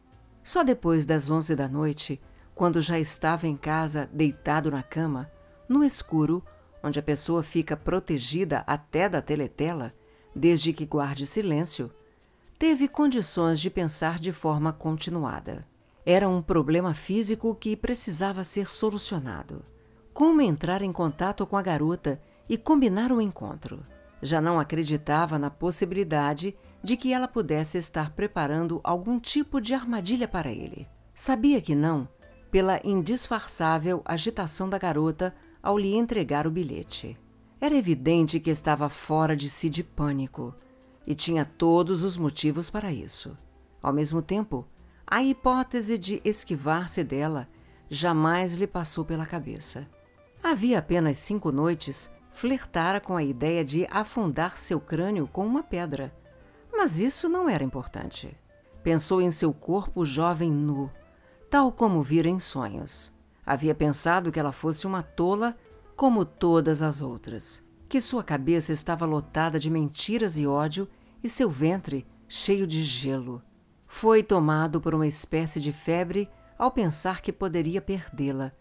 Só 0.43 0.63
depois 0.63 1.07
das 1.07 1.31
onze 1.31 1.55
da 1.55 1.69
noite, 1.69 2.21
quando 2.55 2.81
já 2.81 2.99
estava 2.99 3.47
em 3.47 3.57
casa 3.57 4.09
deitado 4.13 4.71
na 4.71 4.83
cama, 4.83 5.31
no 5.69 5.85
escuro, 5.85 6.45
onde 6.83 6.99
a 6.99 7.03
pessoa 7.03 7.43
fica 7.43 7.77
protegida 7.77 8.65
até 8.67 9.09
da 9.09 9.23
teletela, 9.23 9.95
desde 10.35 10.73
que 10.73 10.85
guarde 10.85 11.27
silêncio, 11.27 11.91
teve 12.59 12.89
condições 12.89 13.61
de 13.61 13.71
pensar 13.71 14.19
de 14.19 14.33
forma 14.33 14.73
continuada. 14.73 15.67
Era 16.05 16.29
um 16.29 16.43
problema 16.43 16.93
físico 16.95 17.55
que 17.55 17.77
precisava 17.77 18.43
ser 18.43 18.69
solucionado. 18.69 19.65
Como 20.13 20.41
entrar 20.41 20.83
em 20.83 20.93
contato 20.93 21.47
com 21.47 21.57
a 21.57 21.63
garota 21.63 22.21
e 22.49 22.59
combinar 22.59 23.13
o 23.13 23.21
encontro? 23.21 23.85
Já 24.23 24.41
não 24.41 24.61
acreditava 24.61 25.39
na 25.39 25.51
possibilidade 25.51 26.57
de 26.83 26.97
que 26.97 27.13
ela 27.13 27.27
pudesse 27.27 27.77
estar 27.77 28.13
preparando 28.13 28.81
algum 28.85 29.19
tipo 29.19 29.61
de 29.61 29.75
armadilha 29.75 30.29
para 30.29 30.51
ele. 30.51 30.89
Sabia 31.13 31.61
que 31.61 31.75
não, 31.75 32.09
pela 32.51 32.81
indisfarçável 32.85 34.01
agitação 34.05 34.69
da 34.69 34.79
garota 34.79 35.35
ao 35.63 35.77
lhe 35.77 35.95
entregar 35.95 36.47
o 36.47 36.51
bilhete. 36.51 37.19
Era 37.61 37.77
evidente 37.77 38.41
que 38.41 38.51
estava 38.51 38.89
fora 38.89 39.37
de 39.37 39.49
si 39.49 39.69
de 39.69 39.83
pânico 39.83 40.55
e 41.07 41.15
tinha 41.15 41.45
todos 41.45 42.03
os 42.03 42.17
motivos 42.17 42.71
para 42.71 42.93
isso. 42.93 43.37
Ao 43.83 43.93
mesmo 43.93 44.23
tempo, 44.23 44.67
a 45.07 45.23
hipótese 45.23 45.99
de 45.99 46.21
esquivar-se 46.25 47.03
dela 47.05 47.49
jamais 47.91 48.55
lhe 48.55 48.67
passou 48.67 49.05
pela 49.05 49.27
cabeça. 49.27 49.87
Havia 50.43 50.79
apenas 50.79 51.19
cinco 51.19 51.53
noites, 51.53 52.11
flertara 52.33 53.01
com 53.01 53.17
a 53.17 53.23
ideia 53.23 53.65
de 53.65 53.87
afundar 53.91 54.59
seu 54.59 54.81
crânio 54.81 55.29
com 55.29 55.47
uma 55.47 55.63
pedra. 55.63 56.13
Mas 56.73 56.99
isso 56.99 57.29
não 57.29 57.49
era 57.49 57.63
importante. 57.63 58.37
Pensou 58.83 59.21
em 59.21 59.31
seu 59.31 59.53
corpo 59.53 60.05
jovem 60.05 60.51
nu, 60.51 60.91
tal 61.49 61.71
como 61.71 62.03
vira 62.03 62.29
em 62.29 62.39
sonhos. 62.39 63.13
Havia 63.45 63.75
pensado 63.75 64.33
que 64.33 64.41
ela 64.41 64.53
fosse 64.53 64.87
uma 64.87 65.03
tola 65.03 65.57
como 65.95 66.25
todas 66.25 66.83
as 66.83 67.01
outras, 67.01 67.63
que 67.89 68.01
sua 68.01 68.25
cabeça 68.25 68.73
estava 68.73 69.05
lotada 69.05 69.59
de 69.59 69.71
mentiras 69.71 70.39
e 70.39 70.47
ódio 70.47 70.89
e 71.23 71.29
seu 71.29 71.51
ventre 71.51 72.07
cheio 72.27 72.67
de 72.67 72.83
gelo. 72.83 73.43
Foi 73.87 74.23
tomado 74.23 74.81
por 74.81 74.95
uma 74.95 75.07
espécie 75.07 75.61
de 75.61 75.73
febre 75.73 76.29
ao 76.59 76.71
pensar 76.71 77.21
que 77.21 77.33
poderia 77.33 77.83
perdê-la, 77.83 78.53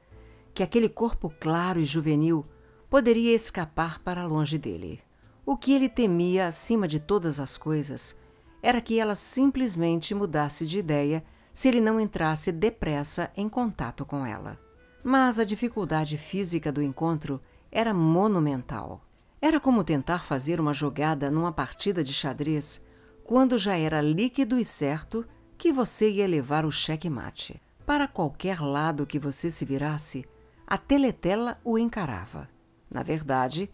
que 0.54 0.62
aquele 0.62 0.90
corpo 0.90 1.34
claro 1.40 1.80
e 1.80 1.86
juvenil 1.86 2.46
poderia 2.92 3.34
escapar 3.34 4.00
para 4.00 4.28
longe 4.28 4.58
dele. 4.58 5.00
O 5.46 5.56
que 5.56 5.72
ele 5.72 5.88
temia 5.88 6.48
acima 6.48 6.90
de 6.90 7.00
todas 7.00 7.40
as 7.40 7.58
coisas 7.58 8.20
era 8.62 8.82
que 8.82 9.00
ela 9.00 9.16
simplesmente 9.16 10.14
mudasse 10.14 10.66
de 10.66 10.80
ideia 10.80 11.24
se 11.54 11.70
ele 11.70 11.80
não 11.80 12.02
entrasse 12.02 12.52
depressa 12.52 13.32
em 13.34 13.48
contato 13.48 14.06
com 14.06 14.26
ela. 14.26 14.60
Mas 15.02 15.40
a 15.40 15.46
dificuldade 15.46 16.18
física 16.18 16.70
do 16.70 16.84
encontro 16.84 17.42
era 17.72 17.94
monumental. 17.94 19.02
Era 19.42 19.58
como 19.58 19.86
tentar 19.86 20.26
fazer 20.26 20.60
uma 20.60 20.74
jogada 20.74 21.32
numa 21.32 21.54
partida 21.54 22.04
de 22.04 22.14
xadrez 22.14 22.84
quando 23.24 23.58
já 23.58 23.78
era 23.78 24.02
líquido 24.02 24.60
e 24.60 24.66
certo 24.66 25.26
que 25.58 25.72
você 25.72 26.12
ia 26.12 26.28
levar 26.28 26.66
o 26.66 26.72
cheque-mate. 26.72 27.62
Para 27.86 28.06
qualquer 28.06 28.60
lado 28.60 29.06
que 29.06 29.18
você 29.18 29.50
se 29.50 29.64
virasse, 29.64 30.26
a 30.68 30.78
teletela 30.78 31.58
o 31.64 31.78
encarava. 31.78 32.50
Na 32.92 33.04
verdade, 33.04 33.70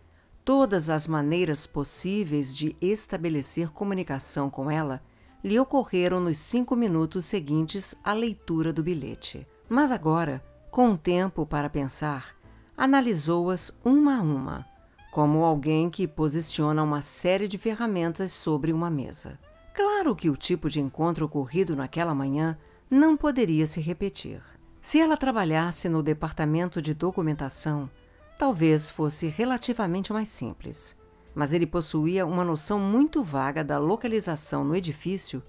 todas 0.45 0.89
as 0.89 1.07
maneiras 1.07 1.65
possíveis 1.65 2.55
de 2.55 2.75
estabelecer 2.79 3.71
comunicação 3.71 4.49
com 4.49 4.69
ela 4.69 5.01
lhe 5.43 5.59
ocorreram 5.59 6.19
nos 6.19 6.37
cinco 6.37 6.75
minutos 6.75 7.25
seguintes 7.25 7.95
à 8.03 8.13
leitura 8.13 8.71
do 8.71 8.83
bilhete. 8.83 9.47
Mas 9.67 9.91
agora, 9.91 10.43
com 10.69 10.95
tempo 10.95 11.45
para 11.45 11.69
pensar, 11.69 12.35
analisou-as 12.77 13.71
uma 13.83 14.19
a 14.19 14.21
uma, 14.21 14.65
como 15.11 15.43
alguém 15.43 15.89
que 15.89 16.07
posiciona 16.07 16.83
uma 16.83 17.01
série 17.01 17.47
de 17.47 17.57
ferramentas 17.57 18.31
sobre 18.31 18.71
uma 18.71 18.89
mesa. 18.89 19.39
Claro 19.73 20.15
que 20.15 20.29
o 20.29 20.37
tipo 20.37 20.69
de 20.69 20.79
encontro 20.79 21.25
ocorrido 21.25 21.75
naquela 21.75 22.13
manhã 22.13 22.57
não 22.89 23.17
poderia 23.17 23.65
se 23.65 23.81
repetir. 23.81 24.41
Se 24.81 24.99
ela 24.99 25.17
trabalhasse 25.17 25.89
no 25.89 26.01
departamento 26.01 26.81
de 26.81 26.93
documentação, 26.93 27.89
talvez 28.37 28.89
fosse 28.89 29.27
relativamente 29.27 30.13
mais 30.13 30.29
simples. 30.29 30.95
Mas 31.33 31.53
ele 31.53 31.65
possuía 31.65 32.25
uma 32.25 32.43
noção 32.43 32.79
muito 32.79 33.23
vaga 33.23 33.63
da 33.63 33.77
localização 33.77 34.63
no 34.63 34.75
edifício 34.75 35.43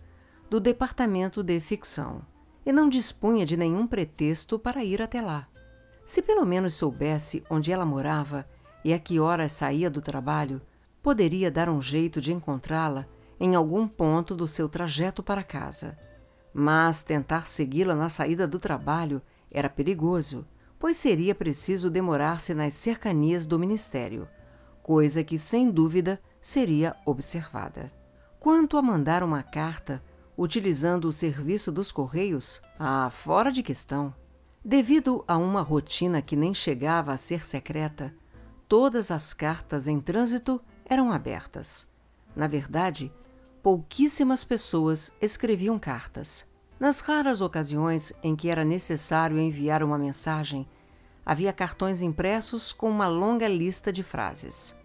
do 0.48 0.58
departamento 0.58 1.42
de 1.42 1.60
ficção 1.60 2.22
e 2.64 2.72
não 2.72 2.88
dispunha 2.88 3.46
de 3.46 3.56
nenhum 3.56 3.86
pretexto 3.86 4.58
para 4.58 4.84
ir 4.84 5.00
até 5.00 5.20
lá. 5.20 5.48
Se 6.04 6.22
pelo 6.22 6.44
menos 6.44 6.74
soubesse 6.74 7.44
onde 7.50 7.70
ela 7.70 7.84
morava 7.84 8.46
e 8.84 8.92
a 8.92 8.98
que 8.98 9.20
horas 9.20 9.52
saía 9.52 9.90
do 9.90 10.00
trabalho, 10.00 10.60
poderia 11.02 11.50
dar 11.50 11.68
um 11.68 11.80
jeito 11.80 12.20
de 12.20 12.32
encontrá-la 12.32 13.06
em 13.40 13.54
algum 13.54 13.86
ponto 13.86 14.34
do 14.34 14.46
seu 14.46 14.68
trajeto 14.68 15.22
para 15.22 15.42
casa. 15.42 15.96
Mas 16.52 17.02
tentar 17.02 17.46
segui-la 17.46 17.94
na 17.94 18.08
saída 18.08 18.46
do 18.46 18.58
trabalho 18.58 19.22
era 19.50 19.68
perigoso, 19.68 20.46
pois 20.78 20.96
seria 20.96 21.34
preciso 21.34 21.90
demorar-se 21.90 22.54
nas 22.54 22.74
cercanias 22.74 23.46
do 23.46 23.58
ministério, 23.58 24.28
coisa 24.82 25.24
que 25.24 25.38
sem 25.38 25.70
dúvida 25.70 26.20
seria 26.40 26.96
observada. 27.04 27.90
Quanto 28.38 28.76
a 28.76 28.82
mandar 28.82 29.22
uma 29.22 29.42
carta 29.42 30.02
utilizando 30.36 31.06
o 31.06 31.12
serviço 31.12 31.72
dos 31.72 31.90
correios, 31.90 32.62
ah, 32.78 33.10
fora 33.10 33.50
de 33.50 33.62
questão. 33.62 34.14
Devido 34.64 35.24
a 35.26 35.36
uma 35.36 35.62
rotina 35.62 36.22
que 36.22 36.36
nem 36.36 36.54
chegava 36.54 37.12
a 37.12 37.16
ser 37.16 37.44
secreta, 37.44 38.14
todas 38.68 39.10
as 39.10 39.34
cartas 39.34 39.88
em 39.88 40.00
trânsito 40.00 40.60
eram 40.84 41.10
abertas. 41.10 41.86
Na 42.36 42.46
verdade, 42.46 43.12
pouquíssimas 43.62 44.44
pessoas 44.44 45.12
escreviam 45.20 45.76
cartas. 45.76 46.46
Nas 46.80 47.00
raras 47.00 47.40
ocasiões 47.40 48.12
em 48.22 48.36
que 48.36 48.48
era 48.48 48.64
necessário 48.64 49.38
enviar 49.38 49.82
uma 49.82 49.98
mensagem, 49.98 50.64
havia 51.26 51.52
cartões 51.52 52.02
impressos 52.02 52.72
com 52.72 52.88
uma 52.88 53.08
longa 53.08 53.48
lista 53.48 53.92
de 53.92 54.04
frases. 54.04 54.76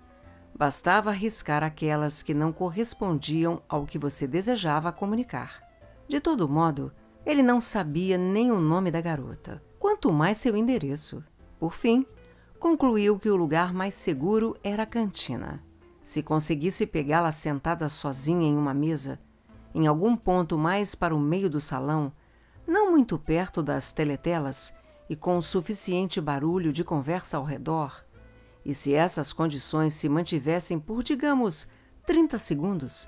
Bastava 0.55 1.11
arriscar 1.11 1.63
aquelas 1.63 2.23
que 2.23 2.33
não 2.33 2.51
correspondiam 2.51 3.61
ao 3.69 3.85
que 3.85 3.99
você 3.99 4.25
desejava 4.25 4.91
comunicar. 4.91 5.61
De 6.07 6.19
todo 6.19 6.49
modo, 6.49 6.91
ele 7.23 7.43
não 7.43 7.61
sabia 7.61 8.17
nem 8.17 8.51
o 8.51 8.59
nome 8.59 8.89
da 8.89 8.99
garota, 8.99 9.63
quanto 9.79 10.11
mais 10.11 10.37
seu 10.37 10.57
endereço. 10.57 11.23
Por 11.59 11.73
fim, 11.75 12.05
concluiu 12.59 13.19
que 13.19 13.29
o 13.29 13.35
lugar 13.35 13.71
mais 13.71 13.93
seguro 13.93 14.55
era 14.63 14.81
a 14.83 14.87
cantina. 14.87 15.63
Se 16.03 16.23
conseguisse 16.23 16.87
pegá-la 16.87 17.31
sentada 17.31 17.87
sozinha 17.87 18.47
em 18.47 18.57
uma 18.57 18.73
mesa, 18.73 19.19
em 19.73 19.87
algum 19.87 20.15
ponto 20.15 20.57
mais 20.57 20.95
para 20.95 21.15
o 21.15 21.19
meio 21.19 21.49
do 21.49 21.59
salão, 21.59 22.11
não 22.67 22.91
muito 22.91 23.17
perto 23.17 23.61
das 23.61 23.91
teletelas, 23.91 24.75
e 25.09 25.15
com 25.15 25.41
suficiente 25.41 26.21
barulho 26.21 26.71
de 26.71 26.83
conversa 26.83 27.37
ao 27.37 27.43
redor, 27.43 28.03
e 28.65 28.73
se 28.73 28.93
essas 28.93 29.33
condições 29.33 29.93
se 29.93 30.07
mantivessem 30.07 30.79
por, 30.79 31.03
digamos, 31.03 31.67
30 32.05 32.37
segundos, 32.37 33.07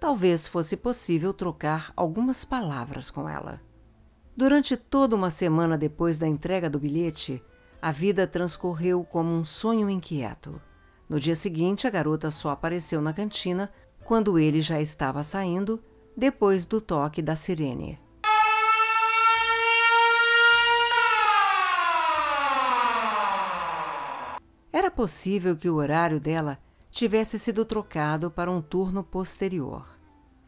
talvez 0.00 0.46
fosse 0.46 0.76
possível 0.76 1.32
trocar 1.32 1.92
algumas 1.96 2.44
palavras 2.44 3.10
com 3.10 3.28
ela. 3.28 3.60
Durante 4.36 4.76
toda 4.76 5.16
uma 5.16 5.30
semana 5.30 5.76
depois 5.76 6.18
da 6.18 6.26
entrega 6.26 6.68
do 6.68 6.78
bilhete, 6.78 7.42
a 7.80 7.90
vida 7.90 8.26
transcorreu 8.26 9.04
como 9.04 9.30
um 9.30 9.44
sonho 9.44 9.88
inquieto. 9.88 10.60
No 11.08 11.20
dia 11.20 11.34
seguinte, 11.34 11.86
a 11.86 11.90
garota 11.90 12.30
só 12.30 12.50
apareceu 12.50 13.00
na 13.00 13.12
cantina 13.12 13.70
quando 14.04 14.38
ele 14.38 14.60
já 14.60 14.80
estava 14.80 15.22
saindo, 15.22 15.82
depois 16.16 16.64
do 16.64 16.80
toque 16.80 17.20
da 17.20 17.36
sirene. 17.36 17.98
Era 24.72 24.90
possível 24.90 25.56
que 25.56 25.68
o 25.68 25.74
horário 25.74 26.18
dela 26.18 26.58
tivesse 26.90 27.38
sido 27.38 27.64
trocado 27.64 28.30
para 28.30 28.50
um 28.50 28.62
turno 28.62 29.04
posterior. 29.04 29.86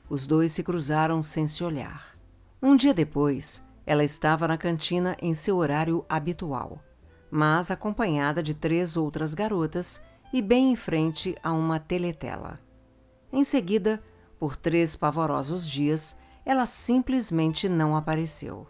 Os 0.09 0.27
dois 0.27 0.53
se 0.53 0.63
cruzaram 0.63 1.21
sem 1.21 1.47
se 1.47 1.63
olhar. 1.63 2.17
Um 2.63 2.75
dia 2.75 2.95
depois, 2.95 3.63
ela 3.85 4.03
estava 4.03 4.49
na 4.49 4.57
cantina 4.57 5.17
em 5.21 5.35
seu 5.35 5.59
horário 5.59 6.05
habitual, 6.09 6.83
mas 7.31 7.71
acompanhada 7.71 8.43
de 8.43 8.55
três 8.55 8.97
outras 8.97 9.35
garotas 9.35 10.03
e 10.33 10.41
bem 10.41 10.73
em 10.73 10.77
frente 10.77 11.37
a 11.43 11.53
uma 11.53 11.79
teletela. 11.79 12.59
Em 13.31 13.45
seguida, 13.45 14.03
por 14.39 14.57
três 14.57 14.95
pavorosos 14.95 15.69
dias, 15.69 16.17
ela 16.45 16.67
simplesmente 16.67 17.69
não 17.69 17.97
apareceu. 17.97 18.67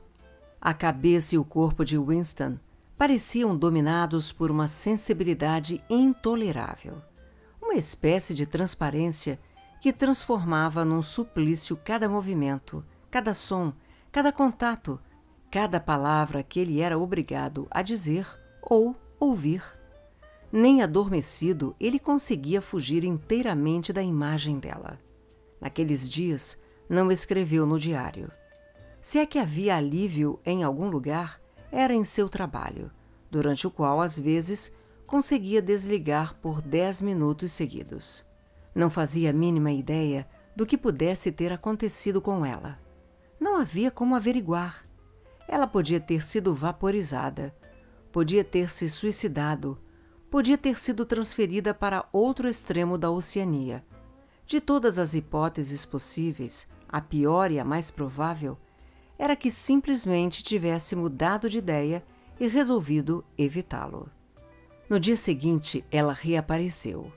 A 0.60 0.74
cabeça 0.74 1.34
e 1.34 1.38
o 1.38 1.44
corpo 1.44 1.84
de 1.84 1.96
Winston 1.96 2.58
pareciam 2.96 3.56
dominados 3.56 4.32
por 4.32 4.50
uma 4.50 4.66
sensibilidade 4.66 5.82
intolerável, 5.88 7.00
uma 7.62 7.74
espécie 7.74 8.34
de 8.34 8.44
transparência 8.44 9.38
que 9.80 9.92
transformava 9.92 10.84
num 10.84 11.00
suplício 11.00 11.76
cada 11.76 12.08
movimento, 12.08 12.84
cada 13.08 13.32
som, 13.32 13.72
cada 14.10 14.32
contato, 14.32 14.98
cada 15.50 15.78
palavra 15.78 16.42
que 16.42 16.58
ele 16.58 16.80
era 16.80 16.98
obrigado 16.98 17.68
a 17.70 17.80
dizer 17.80 18.26
ou 18.60 18.96
ouvir. 19.20 19.62
Nem 20.50 20.82
adormecido 20.82 21.76
ele 21.78 21.98
conseguia 21.98 22.60
fugir 22.60 23.04
inteiramente 23.04 23.92
da 23.92 24.02
imagem 24.02 24.58
dela. 24.58 24.98
Naqueles 25.60 26.08
dias, 26.08 26.58
não 26.88 27.10
escreveu 27.10 27.66
no 27.66 27.78
diário. 27.78 28.30
Se 29.00 29.18
é 29.18 29.26
que 29.26 29.38
havia 29.38 29.76
alívio 29.76 30.40
em 30.44 30.62
algum 30.62 30.88
lugar, 30.88 31.40
era 31.70 31.94
em 31.94 32.04
seu 32.04 32.28
trabalho, 32.28 32.90
durante 33.30 33.66
o 33.66 33.70
qual, 33.70 34.00
às 34.00 34.18
vezes, 34.18 34.72
conseguia 35.06 35.62
desligar 35.62 36.34
por 36.36 36.60
dez 36.60 37.00
minutos 37.00 37.52
seguidos. 37.52 38.24
Não 38.74 38.90
fazia 38.90 39.30
a 39.30 39.32
mínima 39.32 39.72
ideia 39.72 40.28
do 40.54 40.66
que 40.66 40.76
pudesse 40.76 41.32
ter 41.32 41.52
acontecido 41.52 42.20
com 42.20 42.44
ela. 42.44 42.78
Não 43.40 43.56
havia 43.56 43.90
como 43.90 44.14
averiguar. 44.14 44.84
Ela 45.46 45.66
podia 45.66 46.00
ter 46.00 46.22
sido 46.22 46.54
vaporizada, 46.54 47.54
podia 48.12 48.44
ter 48.44 48.68
se 48.68 48.88
suicidado, 48.88 49.78
podia 50.30 50.58
ter 50.58 50.78
sido 50.78 51.04
transferida 51.06 51.72
para 51.72 52.06
outro 52.12 52.48
extremo 52.48 52.98
da 52.98 53.10
Oceania. 53.10 53.84
De 54.48 54.62
todas 54.62 54.98
as 54.98 55.12
hipóteses 55.12 55.84
possíveis, 55.84 56.66
a 56.88 57.02
pior 57.02 57.50
e 57.50 57.58
a 57.58 57.64
mais 57.66 57.90
provável 57.90 58.56
era 59.18 59.36
que 59.36 59.50
simplesmente 59.50 60.42
tivesse 60.42 60.96
mudado 60.96 61.50
de 61.50 61.58
ideia 61.58 62.02
e 62.40 62.48
resolvido 62.48 63.22
evitá-lo. 63.36 64.08
No 64.88 64.98
dia 64.98 65.16
seguinte, 65.16 65.84
ela 65.90 66.14
reapareceu. 66.14 67.12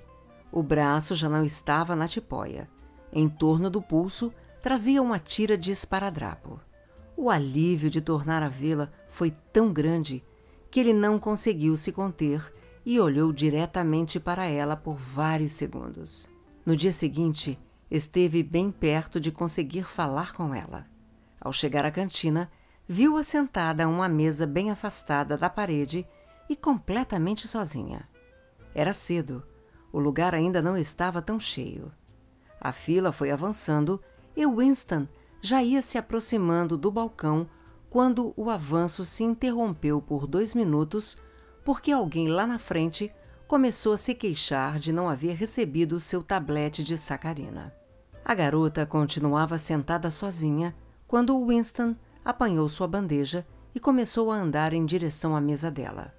O 0.51 0.61
braço 0.61 1.15
já 1.15 1.29
não 1.29 1.45
estava 1.45 1.95
na 1.95 2.05
tipóia. 2.05 2.69
Em 3.13 3.29
torno 3.29 3.69
do 3.69 3.81
pulso 3.81 4.33
trazia 4.61 5.01
uma 5.01 5.17
tira 5.17 5.57
de 5.57 5.71
esparadrapo. 5.71 6.59
O 7.15 7.29
alívio 7.29 7.89
de 7.89 8.01
tornar 8.01 8.43
a 8.43 8.49
vê-la 8.49 8.91
foi 9.07 9.31
tão 9.53 9.71
grande 9.71 10.21
que 10.69 10.81
ele 10.81 10.91
não 10.91 11.17
conseguiu 11.17 11.77
se 11.77 11.93
conter 11.93 12.53
e 12.85 12.99
olhou 12.99 13.31
diretamente 13.31 14.19
para 14.19 14.45
ela 14.45 14.75
por 14.75 14.97
vários 14.97 15.53
segundos. 15.53 16.29
No 16.63 16.75
dia 16.75 16.91
seguinte, 16.91 17.59
esteve 17.89 18.43
bem 18.43 18.71
perto 18.71 19.19
de 19.19 19.31
conseguir 19.31 19.83
falar 19.83 20.33
com 20.33 20.53
ela. 20.53 20.85
Ao 21.39 21.51
chegar 21.51 21.85
à 21.85 21.91
cantina, 21.91 22.51
viu-a 22.87 23.23
sentada 23.23 23.85
a 23.85 23.87
uma 23.87 24.07
mesa 24.07 24.45
bem 24.45 24.69
afastada 24.69 25.35
da 25.35 25.49
parede 25.49 26.05
e 26.47 26.55
completamente 26.55 27.47
sozinha. 27.47 28.07
Era 28.75 28.93
cedo. 28.93 29.43
O 29.91 29.99
lugar 29.99 30.35
ainda 30.35 30.61
não 30.61 30.77
estava 30.77 31.21
tão 31.21 31.39
cheio. 31.39 31.91
A 32.59 32.71
fila 32.71 33.11
foi 33.11 33.31
avançando 33.31 33.99
e 34.35 34.45
Winston 34.45 35.07
já 35.41 35.63
ia 35.63 35.81
se 35.81 35.97
aproximando 35.97 36.77
do 36.77 36.91
balcão 36.91 37.49
quando 37.89 38.33
o 38.37 38.49
avanço 38.49 39.03
se 39.03 39.23
interrompeu 39.23 39.99
por 39.99 40.27
dois 40.27 40.53
minutos 40.53 41.17
porque 41.65 41.91
alguém 41.91 42.27
lá 42.27 42.45
na 42.45 42.59
frente 42.59 43.11
começou 43.51 43.91
a 43.91 43.97
se 43.97 44.15
queixar 44.15 44.79
de 44.79 44.93
não 44.93 45.09
haver 45.09 45.35
recebido 45.35 45.99
seu 45.99 46.23
tablete 46.23 46.85
de 46.85 46.97
sacarina. 46.97 47.75
A 48.23 48.33
garota 48.33 48.85
continuava 48.85 49.57
sentada 49.57 50.09
sozinha 50.09 50.73
quando 51.05 51.45
Winston 51.45 51.93
apanhou 52.23 52.69
sua 52.69 52.87
bandeja 52.87 53.45
e 53.75 53.79
começou 53.81 54.31
a 54.31 54.37
andar 54.37 54.71
em 54.71 54.85
direção 54.85 55.35
à 55.35 55.41
mesa 55.41 55.69
dela. 55.69 56.15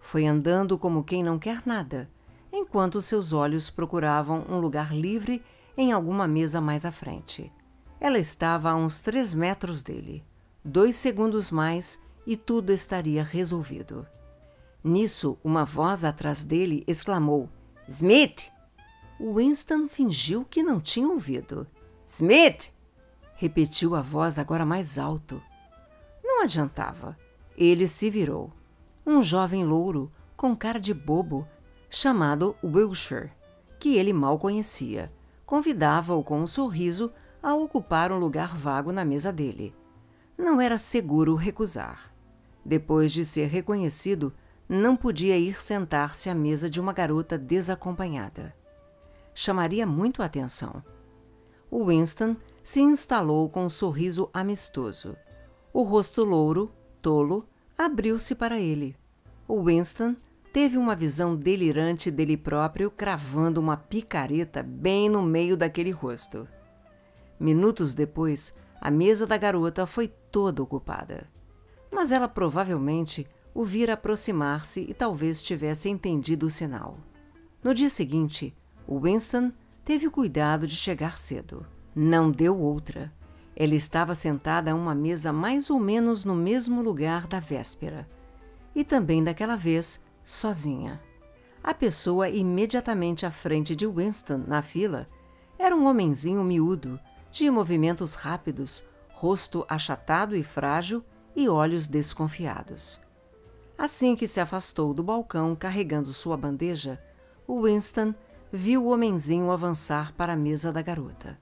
Foi 0.00 0.26
andando 0.26 0.78
como 0.78 1.04
quem 1.04 1.22
não 1.22 1.38
quer 1.38 1.60
nada, 1.66 2.08
enquanto 2.50 3.02
seus 3.02 3.34
olhos 3.34 3.68
procuravam 3.68 4.46
um 4.48 4.58
lugar 4.58 4.96
livre 4.96 5.42
em 5.76 5.92
alguma 5.92 6.26
mesa 6.26 6.58
mais 6.58 6.86
à 6.86 6.90
frente. 6.90 7.52
Ela 8.00 8.18
estava 8.18 8.70
a 8.70 8.74
uns 8.74 8.98
três 8.98 9.34
metros 9.34 9.82
dele. 9.82 10.24
Dois 10.64 10.96
segundos 10.96 11.50
mais 11.50 12.00
e 12.26 12.34
tudo 12.34 12.72
estaria 12.72 13.22
resolvido. 13.22 14.06
Nisso, 14.84 15.38
uma 15.44 15.64
voz 15.64 16.04
atrás 16.04 16.42
dele 16.44 16.82
exclamou: 16.86 17.48
Smith! 17.88 18.50
Winston 19.20 19.86
fingiu 19.88 20.44
que 20.44 20.62
não 20.62 20.80
tinha 20.80 21.06
ouvido. 21.06 21.66
Smith! 22.04 22.72
Repetiu 23.34 23.94
a 23.94 24.02
voz 24.02 24.38
agora 24.38 24.66
mais 24.66 24.98
alto. 24.98 25.40
Não 26.22 26.42
adiantava. 26.42 27.16
Ele 27.56 27.86
se 27.86 28.10
virou. 28.10 28.52
Um 29.06 29.22
jovem 29.22 29.64
louro, 29.64 30.10
com 30.36 30.56
cara 30.56 30.80
de 30.80 30.92
bobo, 30.92 31.46
chamado 31.88 32.56
Wilshire, 32.64 33.32
que 33.78 33.96
ele 33.96 34.12
mal 34.12 34.38
conhecia, 34.38 35.12
convidava-o 35.44 36.22
com 36.24 36.40
um 36.40 36.46
sorriso 36.46 37.12
a 37.42 37.54
ocupar 37.54 38.10
um 38.10 38.18
lugar 38.18 38.56
vago 38.56 38.92
na 38.92 39.04
mesa 39.04 39.32
dele. 39.32 39.74
Não 40.38 40.60
era 40.60 40.78
seguro 40.78 41.34
recusar. 41.34 42.14
Depois 42.64 43.12
de 43.12 43.24
ser 43.24 43.46
reconhecido, 43.48 44.32
não 44.72 44.96
podia 44.96 45.36
ir 45.36 45.62
sentar-se 45.62 46.30
à 46.30 46.34
mesa 46.34 46.70
de 46.70 46.80
uma 46.80 46.94
garota 46.94 47.36
desacompanhada. 47.36 48.56
Chamaria 49.34 49.86
muito 49.86 50.22
a 50.22 50.24
atenção. 50.24 50.82
O 51.70 51.84
Winston 51.84 52.34
se 52.62 52.80
instalou 52.80 53.50
com 53.50 53.66
um 53.66 53.70
sorriso 53.70 54.30
amistoso. 54.32 55.14
O 55.74 55.82
rosto 55.82 56.24
louro, 56.24 56.72
tolo, 57.02 57.46
abriu-se 57.76 58.34
para 58.34 58.58
ele. 58.58 58.96
O 59.46 59.62
Winston 59.62 60.16
teve 60.54 60.78
uma 60.78 60.96
visão 60.96 61.36
delirante 61.36 62.10
dele 62.10 62.38
próprio 62.38 62.90
cravando 62.90 63.60
uma 63.60 63.76
picareta 63.76 64.62
bem 64.62 65.06
no 65.06 65.20
meio 65.20 65.54
daquele 65.54 65.90
rosto. 65.90 66.48
Minutos 67.38 67.94
depois, 67.94 68.54
a 68.80 68.90
mesa 68.90 69.26
da 69.26 69.36
garota 69.36 69.84
foi 69.84 70.08
toda 70.08 70.62
ocupada. 70.62 71.28
Mas 71.90 72.10
ela 72.10 72.26
provavelmente 72.26 73.28
o 73.54 73.64
vira 73.64 73.94
aproximar-se 73.94 74.80
e 74.80 74.94
talvez 74.94 75.42
tivesse 75.42 75.88
entendido 75.88 76.46
o 76.46 76.50
sinal. 76.50 76.98
No 77.62 77.74
dia 77.74 77.88
seguinte, 77.88 78.54
Winston 78.88 79.52
teve 79.84 80.06
o 80.06 80.10
cuidado 80.10 80.66
de 80.66 80.76
chegar 80.76 81.18
cedo. 81.18 81.66
Não 81.94 82.30
deu 82.30 82.58
outra. 82.58 83.12
Ela 83.54 83.74
estava 83.74 84.14
sentada 84.14 84.72
a 84.72 84.74
uma 84.74 84.94
mesa 84.94 85.32
mais 85.32 85.68
ou 85.70 85.78
menos 85.78 86.24
no 86.24 86.34
mesmo 86.34 86.82
lugar 86.82 87.26
da 87.26 87.38
véspera. 87.38 88.08
E 88.74 88.82
também 88.82 89.22
daquela 89.22 89.56
vez, 89.56 90.00
sozinha. 90.24 91.00
A 91.62 91.74
pessoa 91.74 92.28
imediatamente 92.28 93.24
à 93.24 93.30
frente 93.30 93.76
de 93.76 93.86
Winston, 93.86 94.42
na 94.46 94.62
fila, 94.62 95.08
era 95.58 95.76
um 95.76 95.86
homenzinho 95.86 96.42
miúdo, 96.42 96.98
de 97.30 97.48
movimentos 97.50 98.14
rápidos, 98.14 98.82
rosto 99.10 99.64
achatado 99.68 100.34
e 100.34 100.42
frágil 100.42 101.04
e 101.36 101.48
olhos 101.48 101.86
desconfiados. 101.86 103.00
Assim 103.82 104.14
que 104.14 104.28
se 104.28 104.38
afastou 104.38 104.94
do 104.94 105.02
balcão 105.02 105.56
carregando 105.56 106.12
sua 106.12 106.36
bandeja, 106.36 107.02
Winston 107.48 108.14
viu 108.52 108.84
o 108.84 108.92
homenzinho 108.92 109.50
avançar 109.50 110.12
para 110.12 110.34
a 110.34 110.36
mesa 110.36 110.70
da 110.70 110.80
garota. 110.80 111.36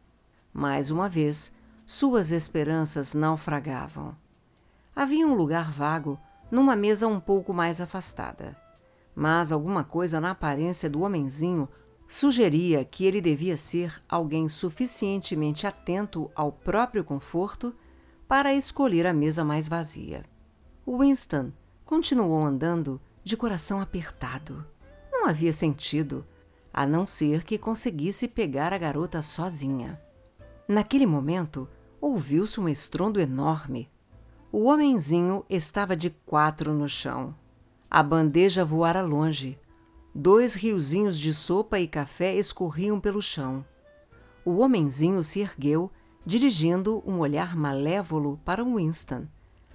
Mais 0.50 0.90
uma 0.90 1.06
vez, 1.06 1.52
suas 1.84 2.32
esperanças 2.32 3.12
naufragavam. 3.12 4.16
Havia 4.96 5.26
um 5.26 5.34
lugar 5.34 5.70
vago 5.70 6.18
numa 6.50 6.74
mesa 6.74 7.06
um 7.06 7.20
pouco 7.20 7.52
mais 7.52 7.78
afastada. 7.78 8.56
Mas 9.14 9.52
alguma 9.52 9.84
coisa 9.84 10.18
na 10.18 10.30
aparência 10.30 10.88
do 10.88 11.02
homenzinho 11.02 11.68
sugeria 12.08 12.86
que 12.86 13.04
ele 13.04 13.20
devia 13.20 13.58
ser 13.58 14.02
alguém 14.08 14.48
suficientemente 14.48 15.66
atento 15.66 16.30
ao 16.34 16.50
próprio 16.50 17.04
conforto 17.04 17.76
para 18.26 18.54
escolher 18.54 19.06
a 19.06 19.12
mesa 19.12 19.44
mais 19.44 19.68
vazia. 19.68 20.24
Winston 20.88 21.52
continuou 21.90 22.44
andando 22.44 23.00
de 23.24 23.36
coração 23.36 23.80
apertado. 23.80 24.64
Não 25.10 25.26
havia 25.26 25.52
sentido, 25.52 26.24
a 26.72 26.86
não 26.86 27.04
ser 27.04 27.42
que 27.42 27.58
conseguisse 27.58 28.28
pegar 28.28 28.72
a 28.72 28.78
garota 28.78 29.20
sozinha. 29.22 30.00
Naquele 30.68 31.04
momento, 31.04 31.68
ouviu-se 32.00 32.60
um 32.60 32.68
estrondo 32.68 33.20
enorme. 33.20 33.90
O 34.52 34.66
homenzinho 34.66 35.44
estava 35.50 35.96
de 35.96 36.10
quatro 36.10 36.72
no 36.72 36.88
chão. 36.88 37.34
A 37.90 38.04
bandeja 38.04 38.64
voara 38.64 39.02
longe. 39.02 39.58
Dois 40.14 40.54
riozinhos 40.54 41.18
de 41.18 41.34
sopa 41.34 41.80
e 41.80 41.88
café 41.88 42.36
escorriam 42.36 43.00
pelo 43.00 43.20
chão. 43.20 43.66
O 44.44 44.58
homenzinho 44.58 45.24
se 45.24 45.40
ergueu, 45.40 45.90
dirigindo 46.24 47.02
um 47.04 47.18
olhar 47.18 47.56
malévolo 47.56 48.40
para 48.44 48.62
Winston, 48.62 49.26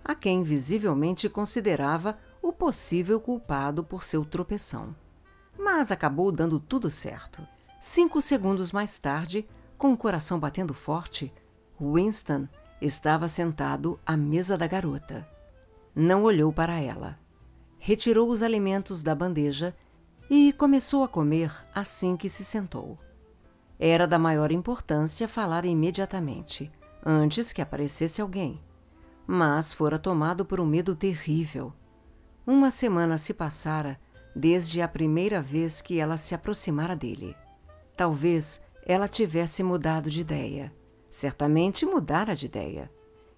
a 0.07 0.13
quem 0.13 0.43
visivelmente 0.43 1.27
considerava 1.27 2.19
o 2.39 2.53
possível 2.53 3.19
culpado 3.19 3.83
por 3.83 4.03
seu 4.03 4.23
tropeção. 4.23 4.95
Mas 5.57 5.91
acabou 5.91 6.31
dando 6.31 6.59
tudo 6.59 6.91
certo. 6.91 7.45
Cinco 7.79 8.21
segundos 8.21 8.71
mais 8.71 8.99
tarde, 8.99 9.47
com 9.79 9.91
o 9.91 9.97
coração 9.97 10.39
batendo 10.39 10.75
forte, 10.75 11.33
Winston 11.81 12.47
estava 12.79 13.27
sentado 13.27 13.99
à 14.05 14.15
mesa 14.15 14.55
da 14.55 14.67
garota. 14.67 15.27
Não 15.95 16.21
olhou 16.21 16.53
para 16.53 16.79
ela. 16.79 17.17
Retirou 17.79 18.29
os 18.29 18.43
alimentos 18.43 19.01
da 19.01 19.15
bandeja 19.15 19.75
e 20.29 20.53
começou 20.53 21.03
a 21.03 21.07
comer 21.07 21.51
assim 21.73 22.15
que 22.15 22.29
se 22.29 22.45
sentou. 22.45 22.99
Era 23.79 24.05
da 24.05 24.19
maior 24.19 24.51
importância 24.51 25.27
falar 25.27 25.65
imediatamente, 25.65 26.71
antes 27.03 27.51
que 27.51 27.61
aparecesse 27.61 28.21
alguém. 28.21 28.61
Mas 29.27 29.73
fora 29.73 29.97
tomado 29.97 30.45
por 30.45 30.59
um 30.59 30.65
medo 30.65 30.95
terrível. 30.95 31.73
Uma 32.45 32.69
semana 32.69 33.17
se 33.17 33.33
passara 33.33 33.99
desde 34.35 34.81
a 34.81 34.87
primeira 34.87 35.41
vez 35.41 35.81
que 35.81 35.99
ela 35.99 36.17
se 36.17 36.35
aproximara 36.35 36.95
dele. 36.95 37.35
Talvez 37.95 38.61
ela 38.85 39.07
tivesse 39.07 39.63
mudado 39.63 40.09
de 40.09 40.21
ideia. 40.21 40.71
Certamente 41.09 41.85
mudara 41.85 42.35
de 42.35 42.45
ideia. 42.45 42.91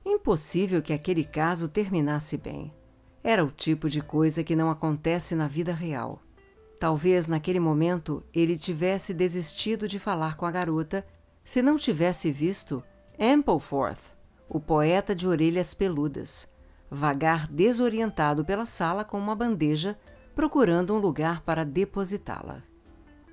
Impossível 0.03 0.81
que 0.81 0.91
aquele 0.91 1.23
caso 1.23 1.69
terminasse 1.69 2.37
bem. 2.37 2.73
Era 3.23 3.45
o 3.45 3.51
tipo 3.51 3.89
de 3.89 4.01
coisa 4.01 4.43
que 4.43 4.55
não 4.55 4.69
acontece 4.69 5.35
na 5.35 5.47
vida 5.47 5.73
real. 5.73 6.21
Talvez 6.79 7.27
naquele 7.27 7.59
momento 7.59 8.23
ele 8.33 8.57
tivesse 8.57 9.13
desistido 9.13 9.87
de 9.87 9.99
falar 9.99 10.35
com 10.35 10.45
a 10.45 10.51
garota 10.51 11.05
se 11.43 11.61
não 11.61 11.77
tivesse 11.77 12.31
visto 12.31 12.83
Ampleforth, 13.19 14.16
o 14.49 14.59
poeta 14.59 15.15
de 15.15 15.27
orelhas 15.27 15.73
peludas, 15.73 16.47
vagar 16.89 17.47
desorientado 17.47 18.45
pela 18.45 18.65
sala 18.65 19.03
com 19.03 19.17
uma 19.17 19.35
bandeja 19.35 19.97
procurando 20.33 20.93
um 20.93 20.99
lugar 20.99 21.41
para 21.41 21.65
depositá-la. 21.65 22.63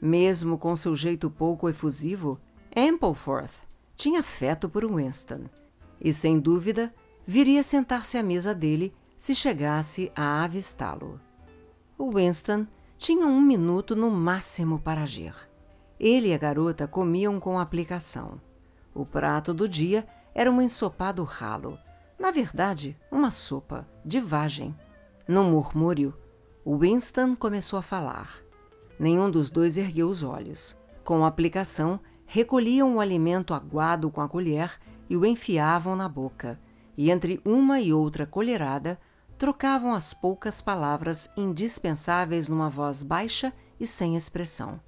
Mesmo 0.01 0.59
com 0.59 0.75
seu 0.75 0.97
jeito 0.97 1.31
pouco 1.31 1.69
efusivo, 1.69 2.41
Ampleforth 2.77 3.55
tinha 3.95 4.21
afeto 4.21 4.69
por 4.69 4.85
Winston 4.85 5.45
e, 6.01 6.13
sem 6.13 6.39
dúvida, 6.39 6.93
viria 7.27 7.63
sentar-se 7.63 8.19
à 8.19 8.23
mesa 8.23 8.55
dele 8.55 8.95
se 9.17 9.35
chegasse 9.35 10.11
a 10.15 10.43
avistá-lo. 10.45 11.21
Winston 11.99 12.67
tinha 12.99 13.27
um 13.27 13.41
minuto 13.41 13.95
no 13.95 14.11
máximo 14.11 14.79
para 14.79 15.03
agir. 15.03 15.35
Ele 15.99 16.29
e 16.29 16.35
a 16.35 16.39
garota 16.39 16.87
comiam 16.87 17.39
com 17.39 17.59
aplicação. 17.59 18.41
O 18.95 19.07
prato 19.07 19.55
do 19.55 19.69
dia 19.69 20.07
era 20.35 20.51
um 20.51 20.61
ensopado 20.61 21.23
ralo, 21.23 21.79
na 22.19 22.31
verdade, 22.31 22.97
uma 23.11 23.31
sopa 23.31 23.87
de 24.05 24.21
vagem. 24.21 24.75
No 25.29 25.45
murmúrio, 25.45 26.15
Winston 26.67 27.37
começou 27.37 27.79
a 27.79 27.83
falar. 27.83 28.39
Nenhum 28.99 29.31
dos 29.31 29.51
dois 29.51 29.77
ergueu 29.77 30.09
os 30.09 30.23
olhos. 30.23 30.77
Com 31.05 31.25
aplicação, 31.25 32.01
recolhiam 32.25 32.97
o 32.97 33.01
alimento 33.01 33.53
aguado 33.53 34.11
com 34.11 34.21
a 34.21 34.29
colher 34.29 34.79
e 35.09 35.17
o 35.17 35.27
enfiavam 35.27 35.95
na 35.95 36.09
boca, 36.09 36.59
e 36.97 37.11
entre 37.11 37.41
uma 37.45 37.81
e 37.81 37.93
outra 37.93 38.25
colherada, 38.25 38.99
trocavam 39.37 39.93
as 39.93 40.15
poucas 40.15 40.63
palavras 40.63 41.31
indispensáveis 41.37 42.49
numa 42.49 42.71
voz 42.71 43.03
baixa 43.03 43.53
e 43.79 43.87
sem 43.87 44.17
expressão. 44.17 44.81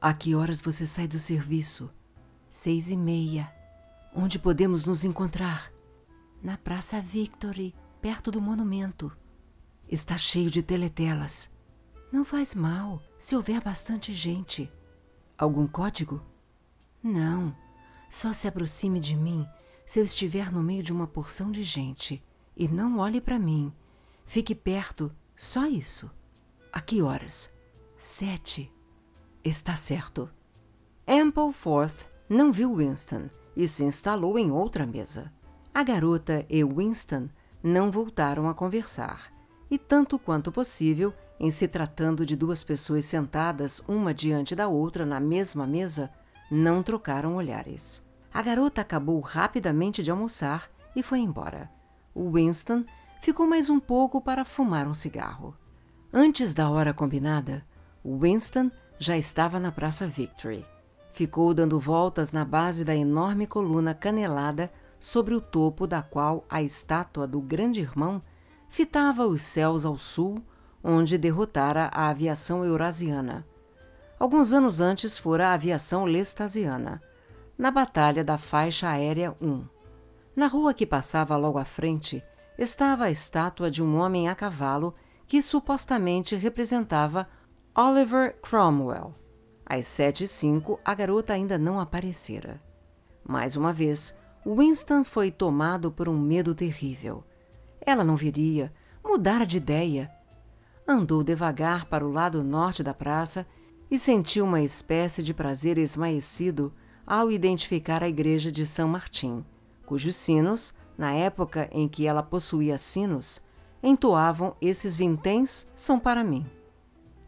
A 0.00 0.12
que 0.12 0.34
horas 0.34 0.60
você 0.60 0.86
sai 0.86 1.06
do 1.06 1.18
serviço? 1.18 1.90
Seis 2.48 2.90
e 2.90 2.96
meia. 2.96 3.63
Onde 4.16 4.38
podemos 4.38 4.84
nos 4.84 5.04
encontrar? 5.04 5.72
Na 6.40 6.56
Praça 6.56 7.00
Victory, 7.00 7.74
perto 8.00 8.30
do 8.30 8.40
monumento. 8.40 9.10
Está 9.88 10.16
cheio 10.16 10.48
de 10.52 10.62
teletelas. 10.62 11.50
Não 12.12 12.24
faz 12.24 12.54
mal 12.54 13.02
se 13.18 13.34
houver 13.34 13.60
bastante 13.60 14.14
gente. 14.14 14.72
Algum 15.36 15.66
código? 15.66 16.22
Não. 17.02 17.52
Só 18.08 18.32
se 18.32 18.46
aproxime 18.46 19.00
de 19.00 19.16
mim 19.16 19.44
se 19.84 19.98
eu 19.98 20.04
estiver 20.04 20.52
no 20.52 20.62
meio 20.62 20.84
de 20.84 20.92
uma 20.92 21.08
porção 21.08 21.50
de 21.50 21.64
gente. 21.64 22.22
E 22.56 22.68
não 22.68 22.98
olhe 22.98 23.20
para 23.20 23.36
mim. 23.36 23.72
Fique 24.24 24.54
perto, 24.54 25.12
só 25.34 25.66
isso. 25.66 26.08
A 26.72 26.80
que 26.80 27.02
horas? 27.02 27.50
Sete. 27.96 28.72
Está 29.42 29.74
certo. 29.74 30.30
Ampleforth 31.04 32.06
não 32.28 32.52
viu 32.52 32.76
Winston 32.76 33.28
e 33.56 33.66
se 33.66 33.84
instalou 33.84 34.38
em 34.38 34.50
outra 34.50 34.86
mesa. 34.86 35.32
A 35.72 35.82
garota 35.82 36.44
e 36.48 36.64
Winston 36.64 37.28
não 37.62 37.90
voltaram 37.90 38.48
a 38.48 38.54
conversar, 38.54 39.32
e 39.70 39.78
tanto 39.78 40.18
quanto 40.18 40.52
possível, 40.52 41.12
em 41.40 41.50
se 41.50 41.66
tratando 41.66 42.24
de 42.24 42.36
duas 42.36 42.62
pessoas 42.62 43.04
sentadas 43.04 43.82
uma 43.88 44.14
diante 44.14 44.54
da 44.54 44.68
outra 44.68 45.04
na 45.04 45.18
mesma 45.18 45.66
mesa, 45.66 46.10
não 46.50 46.82
trocaram 46.82 47.36
olhares. 47.36 48.02
A 48.32 48.42
garota 48.42 48.80
acabou 48.80 49.20
rapidamente 49.20 50.02
de 50.02 50.10
almoçar 50.10 50.70
e 50.94 51.02
foi 51.02 51.20
embora. 51.20 51.70
Winston 52.14 52.84
ficou 53.20 53.46
mais 53.46 53.70
um 53.70 53.80
pouco 53.80 54.20
para 54.20 54.44
fumar 54.44 54.86
um 54.86 54.94
cigarro. 54.94 55.56
Antes 56.12 56.54
da 56.54 56.68
hora 56.70 56.94
combinada, 56.94 57.64
Winston 58.04 58.70
já 58.98 59.16
estava 59.16 59.58
na 59.58 59.72
Praça 59.72 60.06
Victory. 60.06 60.64
Ficou 61.14 61.54
dando 61.54 61.78
voltas 61.78 62.32
na 62.32 62.44
base 62.44 62.84
da 62.84 62.92
enorme 62.92 63.46
coluna 63.46 63.94
canelada 63.94 64.68
sobre 64.98 65.32
o 65.32 65.40
topo 65.40 65.86
da 65.86 66.02
qual 66.02 66.44
a 66.50 66.60
estátua 66.60 67.24
do 67.24 67.40
Grande 67.40 67.80
Irmão 67.80 68.20
fitava 68.68 69.24
os 69.24 69.40
céus 69.40 69.84
ao 69.84 69.96
sul, 69.96 70.42
onde 70.82 71.16
derrotara 71.16 71.88
a 71.94 72.08
aviação 72.08 72.64
eurasiana. 72.64 73.46
Alguns 74.18 74.52
anos 74.52 74.80
antes 74.80 75.16
fora 75.16 75.50
a 75.50 75.52
aviação 75.52 76.04
lestasiana, 76.04 77.00
na 77.56 77.70
Batalha 77.70 78.24
da 78.24 78.36
Faixa 78.36 78.88
Aérea 78.88 79.36
1. 79.40 79.64
Na 80.34 80.48
rua 80.48 80.74
que 80.74 80.84
passava 80.84 81.36
logo 81.36 81.58
à 81.58 81.64
frente 81.64 82.24
estava 82.58 83.04
a 83.04 83.10
estátua 83.12 83.70
de 83.70 83.80
um 83.80 83.98
homem 83.98 84.28
a 84.28 84.34
cavalo 84.34 84.92
que 85.28 85.40
supostamente 85.40 86.34
representava 86.34 87.28
Oliver 87.72 88.34
Cromwell. 88.42 89.14
Às 89.66 89.86
sete 89.86 90.24
e 90.24 90.28
cinco, 90.28 90.78
a 90.84 90.94
garota 90.94 91.32
ainda 91.32 91.56
não 91.56 91.80
aparecera. 91.80 92.60
Mais 93.26 93.56
uma 93.56 93.72
vez, 93.72 94.14
Winston 94.46 95.04
foi 95.04 95.30
tomado 95.30 95.90
por 95.90 96.08
um 96.08 96.18
medo 96.18 96.54
terrível. 96.54 97.24
Ela 97.80 98.04
não 98.04 98.16
viria, 98.16 98.72
mudara 99.02 99.46
de 99.46 99.56
ideia. 99.56 100.10
Andou 100.86 101.24
devagar 101.24 101.86
para 101.86 102.06
o 102.06 102.12
lado 102.12 102.44
norte 102.44 102.82
da 102.82 102.92
praça 102.92 103.46
e 103.90 103.98
sentiu 103.98 104.44
uma 104.44 104.60
espécie 104.60 105.22
de 105.22 105.32
prazer 105.32 105.78
esmaecido 105.78 106.72
ao 107.06 107.30
identificar 107.30 108.02
a 108.02 108.08
igreja 108.08 108.50
de 108.50 108.66
São 108.66 108.88
Martim, 108.88 109.44
cujos 109.86 110.16
sinos, 110.16 110.74
na 110.96 111.12
época 111.12 111.68
em 111.72 111.88
que 111.88 112.06
ela 112.06 112.22
possuía 112.22 112.78
sinos, 112.78 113.40
entoavam 113.82 114.56
esses 114.60 114.96
vinténs 114.96 115.66
são 115.74 115.98
para 115.98 116.24
mim. 116.24 116.46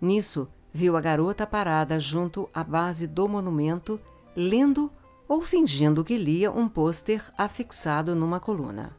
Nisso, 0.01 0.49
viu 0.77 0.95
a 0.95 1.01
garota 1.01 1.47
parada 1.47 1.99
junto 1.99 2.51
à 2.53 2.63
base 2.63 3.07
do 3.07 3.27
monumento, 3.27 3.99
lendo 4.37 4.93
ou 5.27 5.41
fingindo 5.41 6.05
que 6.05 6.19
lia 6.19 6.53
um 6.53 6.69
pôster 6.69 7.25
afixado 7.37 8.15
numa 8.15 8.39
coluna. 8.39 8.95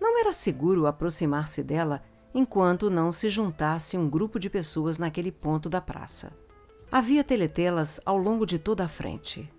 Não 0.00 0.18
era 0.18 0.32
seguro 0.32 0.86
aproximar-se 0.86 1.62
dela 1.62 2.02
enquanto 2.34 2.88
não 2.88 3.12
se 3.12 3.28
juntasse 3.28 3.98
um 3.98 4.08
grupo 4.08 4.40
de 4.40 4.48
pessoas 4.48 4.96
naquele 4.96 5.30
ponto 5.30 5.68
da 5.68 5.78
praça. 5.78 6.32
Havia 6.90 7.22
teletelas 7.22 8.00
ao 8.06 8.16
longo 8.16 8.46
de 8.46 8.58
toda 8.58 8.86
a 8.86 8.88
frente. 8.88 9.52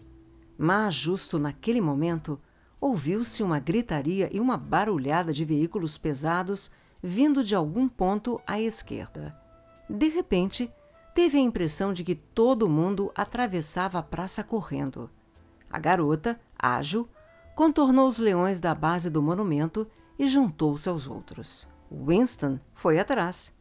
Mas, 0.58 0.95
justo 0.95 1.38
naquele 1.38 1.79
momento, 1.79 2.39
ouviu-se 2.81 3.43
uma 3.43 3.60
gritaria 3.60 4.31
e 4.34 4.39
uma 4.39 4.58
barulhada 4.58 5.31
de 5.31 5.45
veículos 5.45 5.95
pesados 5.95 6.71
vindo 7.03 7.43
de 7.43 7.53
algum 7.53 7.88
ponto 7.88 8.41
à 8.47 8.60
esquerda. 8.60 9.39
De 9.88 10.08
repente, 10.08 10.71
teve 11.15 11.38
a 11.38 11.41
impressão 11.41 11.93
de 11.93 12.04
que 12.04 12.13
todo 12.13 12.69
mundo 12.69 13.10
atravessava 13.15 13.97
a 13.97 14.04
praça 14.04 14.43
correndo. 14.43 15.10
A 15.71 15.80
garota, 15.80 16.38
ágil, 16.60 17.08
contornou 17.56 18.10
os 18.10 18.19
leões 18.19 18.60
da 18.60 18.75
base 18.75 19.10
do 19.10 19.21
monumento 19.21 19.88
e 20.19 20.28
juntou-se 20.28 20.89
aos 20.89 21.08
outros. 21.08 21.65
Winston 21.89 22.60
foi 22.73 22.99
atrás. 22.99 23.54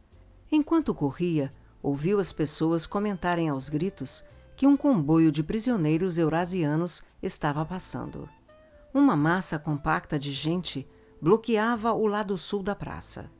Enquanto 0.51 0.93
corria, 0.93 1.53
ouviu 1.81 2.19
as 2.19 2.33
pessoas 2.33 2.85
comentarem 2.85 3.47
aos 3.47 3.69
gritos 3.69 4.21
que 4.57 4.67
um 4.67 4.75
comboio 4.75 5.31
de 5.31 5.41
prisioneiros 5.41 6.17
eurasianos 6.17 7.03
estava 7.23 7.63
passando. 7.65 8.27
Uma 8.93 9.15
massa 9.15 9.57
compacta 9.57 10.19
de 10.19 10.33
gente 10.33 10.85
bloqueava 11.21 11.93
o 11.93 12.05
lado 12.05 12.37
sul 12.37 12.61
da 12.61 12.75
praça. 12.75 13.31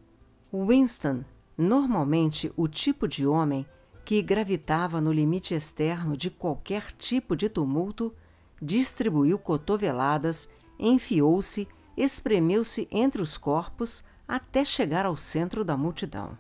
Winston, 0.54 1.25
normalmente 1.58 2.51
o 2.56 2.65
tipo 2.65 3.10
de 3.10 3.28
homem 3.28 3.65
que 4.06 4.22
gravitava 4.22 5.02
no 5.02 5.12
limite 5.12 5.56
externo 5.56 6.15
de 6.15 6.30
qualquer 6.30 6.91
tipo 6.91 7.36
de 7.36 7.50
tumulto, 7.50 8.13
distribuiu 8.62 9.39
cotoveladas, 9.39 10.48
enfiou-se, 10.78 11.68
espremeu-se 11.98 12.88
entre 12.91 13.20
os 13.20 13.36
corpos 13.36 14.04
até 14.28 14.63
chegar 14.63 15.08
ao 15.08 15.18
centro 15.18 15.65
da 15.65 15.76
multidão. 15.76 16.38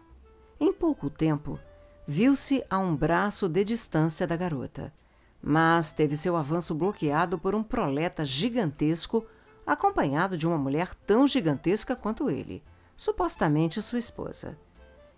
Em 0.59 0.71
pouco 0.71 1.09
tempo, 1.09 1.59
viu-se 2.07 2.63
a 2.69 2.77
um 2.77 2.95
braço 2.95 3.49
de 3.49 3.63
distância 3.63 4.27
da 4.27 4.35
garota, 4.35 4.93
mas 5.41 5.91
teve 5.91 6.15
seu 6.15 6.35
avanço 6.35 6.75
bloqueado 6.75 7.39
por 7.39 7.55
um 7.55 7.63
proleta 7.63 8.23
gigantesco, 8.23 9.25
acompanhado 9.65 10.37
de 10.37 10.47
uma 10.47 10.57
mulher 10.57 10.93
tão 10.93 11.27
gigantesca 11.27 11.95
quanto 11.95 12.29
ele, 12.29 12.63
supostamente 12.95 13.81
sua 13.81 13.99
esposa, 13.99 14.55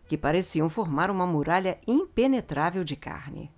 que 0.07 0.17
pareciam 0.17 0.69
formar 0.69 1.11
uma 1.11 1.25
muralha 1.25 1.79
impenetrável 1.85 2.83
de 2.83 2.95
carne. 2.95 3.51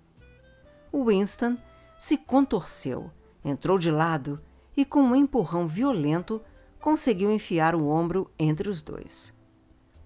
Winston 0.93 1.57
se 1.97 2.17
contorceu, 2.17 3.11
entrou 3.43 3.77
de 3.77 3.91
lado 3.91 4.41
e, 4.75 4.83
com 4.83 5.01
um 5.01 5.15
empurrão 5.15 5.67
violento, 5.67 6.41
conseguiu 6.79 7.31
enfiar 7.31 7.75
o 7.75 7.87
ombro 7.87 8.31
entre 8.39 8.69
os 8.69 8.81
dois. 8.81 9.33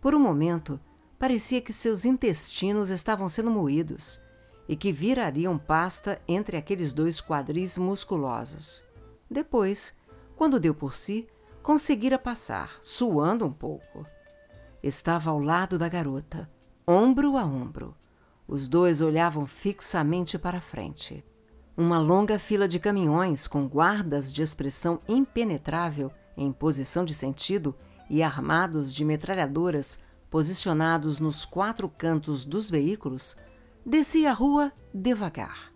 Por 0.02 0.14
um 0.14 0.20
momento, 0.20 0.80
parecia 1.18 1.62
que 1.62 1.72
seus 1.72 2.04
intestinos 2.04 2.90
estavam 2.90 3.30
sendo 3.30 3.52
moídos 3.52 4.20
e 4.68 4.76
que 4.76 4.92
virariam 4.92 5.58
pasta 5.58 6.22
entre 6.28 6.58
aqueles 6.58 6.92
dois 6.92 7.22
quadris 7.22 7.78
musculosos. 7.78 8.84
Depois, 9.30 9.94
quando 10.36 10.60
deu 10.60 10.74
por 10.74 10.94
si, 10.94 11.28
conseguira 11.62 12.20
passar, 12.20 12.78
suando 12.82 13.46
um 13.46 13.54
pouco. 13.54 14.06
Estava 14.84 15.32
ao 15.32 15.40
lado 15.40 15.80
da 15.80 15.88
garota, 15.88 16.52
ombro 16.86 17.38
a 17.38 17.46
ombro. 17.46 17.96
Os 18.46 18.68
dois 18.68 19.00
olhavam 19.00 19.46
fixamente 19.46 20.38
para 20.38 20.60
frente. 20.60 21.24
Uma 21.78 21.98
longa 21.98 22.38
fila 22.38 22.68
de 22.68 22.80
caminhões 22.80 23.48
com 23.48 23.66
guardas 23.66 24.34
de 24.34 24.42
expressão 24.42 25.00
impenetrável 25.08 26.12
em 26.36 26.52
posição 26.52 27.06
de 27.06 27.14
sentido 27.14 27.74
e 28.10 28.22
armados 28.22 28.94
de 28.94 29.06
metralhadoras 29.06 29.98
posicionados 30.30 31.18
nos 31.18 31.46
quatro 31.46 31.88
cantos 31.88 32.44
dos 32.44 32.70
veículos, 32.70 33.38
descia 33.86 34.32
a 34.32 34.34
rua 34.34 34.74
devagar. 34.94 35.72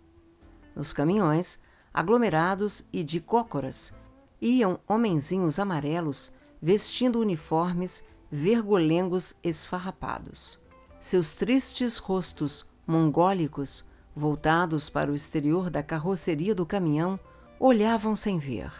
Nos 0.76 0.92
caminhões, 0.92 1.58
aglomerados 1.94 2.86
e 2.92 3.02
de 3.02 3.20
cócoras, 3.20 3.94
iam 4.38 4.78
homenzinhos 4.86 5.58
amarelos 5.58 6.30
vestindo 6.60 7.20
uniformes 7.20 8.02
vergolengos 8.30 9.34
esfarrapados. 9.42 10.58
Seus 11.00 11.34
tristes 11.34 11.98
rostos 11.98 12.66
mongólicos, 12.86 13.84
voltados 14.14 14.90
para 14.90 15.10
o 15.10 15.14
exterior 15.14 15.70
da 15.70 15.82
carroceria 15.82 16.54
do 16.54 16.66
caminhão, 16.66 17.18
olhavam 17.60 18.16
sem 18.16 18.38
ver, 18.38 18.72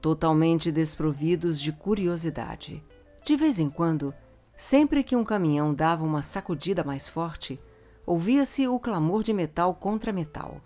totalmente 0.00 0.72
desprovidos 0.72 1.60
de 1.60 1.72
curiosidade. 1.72 2.82
De 3.24 3.36
vez 3.36 3.58
em 3.58 3.70
quando, 3.70 4.14
Sempre 4.56 5.02
que 5.02 5.16
um 5.16 5.24
caminhão 5.24 5.74
dava 5.74 6.04
uma 6.04 6.22
sacudida 6.22 6.84
mais 6.84 7.08
forte, 7.08 7.60
ouvia-se 8.06 8.68
o 8.68 8.78
clamor 8.78 9.24
de 9.24 9.32
metal 9.32 9.74
contra 9.74 10.12
metal. 10.12 10.60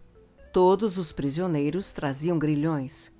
Todos 0.52 0.98
os 0.98 1.12
prisioneiros 1.12 1.92
traziam 1.92 2.38
grilhões. 2.38 3.10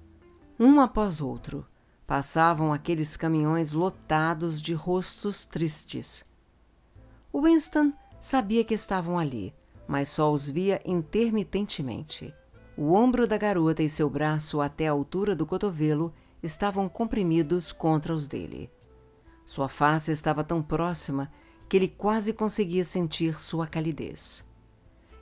Um 0.61 0.79
após 0.79 1.21
outro, 1.23 1.67
passavam 2.07 2.73
aqueles 2.73 3.17
caminhões 3.17 3.73
lotados 3.73 4.63
de 4.63 4.73
rostos 4.73 5.45
tristes. 5.45 6.25
Winston 7.35 7.93
sabia 8.21 8.65
que 8.65 8.75
estavam 8.75 9.19
ali, 9.19 9.55
mas 9.87 10.09
só 10.09 10.33
os 10.33 10.49
via 10.49 10.81
intermitentemente. 10.85 12.33
O 12.77 12.93
ombro 12.93 13.27
da 13.27 13.37
garota 13.37 13.83
e 13.83 13.89
seu 13.89 14.09
braço 14.09 14.61
até 14.61 14.87
a 14.87 14.93
altura 14.93 15.35
do 15.35 15.47
cotovelo 15.47 16.15
estavam 16.43 16.89
comprimidos 16.89 17.73
contra 17.73 18.15
os 18.15 18.29
dele. 18.29 18.71
Sua 19.45 19.69
face 19.69 20.13
estava 20.13 20.45
tão 20.45 20.63
próxima 20.63 21.31
que 21.69 21.77
ele 21.77 21.89
quase 21.89 22.33
conseguia 22.33 22.85
sentir 22.85 23.41
sua 23.41 23.67
calidez. 23.67 24.45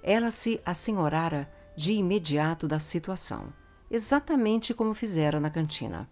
Ela 0.03 0.31
se 0.31 0.61
assenhorara 0.65 1.51
de 1.77 1.93
imediato 1.93 2.69
da 2.69 2.79
situação, 2.79 3.53
exatamente 3.91 4.75
como 4.75 4.93
fizera 4.93 5.41
na 5.41 5.51
cantina. 5.51 6.09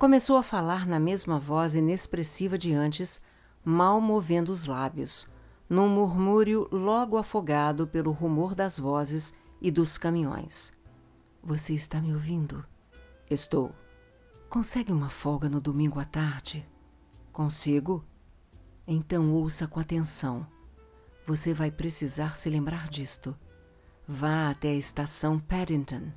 Começou 0.00 0.38
a 0.38 0.42
falar 0.42 0.86
na 0.86 0.98
mesma 0.98 1.38
voz 1.38 1.74
inexpressiva 1.74 2.56
de 2.56 2.72
antes, 2.72 3.20
mal 3.62 4.00
movendo 4.00 4.48
os 4.48 4.64
lábios, 4.64 5.28
num 5.68 5.90
murmúrio 5.90 6.66
logo 6.72 7.18
afogado 7.18 7.86
pelo 7.86 8.10
rumor 8.10 8.54
das 8.54 8.78
vozes 8.78 9.34
e 9.60 9.70
dos 9.70 9.98
caminhões. 9.98 10.72
Você 11.42 11.74
está 11.74 12.00
me 12.00 12.14
ouvindo? 12.14 12.64
Estou. 13.30 13.74
Consegue 14.48 14.90
uma 14.90 15.10
folga 15.10 15.50
no 15.50 15.60
domingo 15.60 16.00
à 16.00 16.06
tarde? 16.06 16.66
Consigo? 17.30 18.02
Então 18.86 19.30
ouça 19.34 19.68
com 19.68 19.78
atenção. 19.78 20.46
Você 21.26 21.52
vai 21.52 21.70
precisar 21.70 22.38
se 22.38 22.48
lembrar 22.48 22.88
disto. 22.88 23.36
Vá 24.08 24.48
até 24.48 24.70
a 24.70 24.76
estação 24.76 25.38
Paddington. 25.38 26.10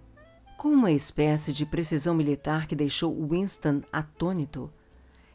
Com 0.63 0.69
uma 0.69 0.91
espécie 0.91 1.51
de 1.51 1.65
precisão 1.65 2.15
militar 2.15 2.67
que 2.67 2.73
deixou 2.73 3.13
Winston 3.27 3.81
atônito, 3.91 4.71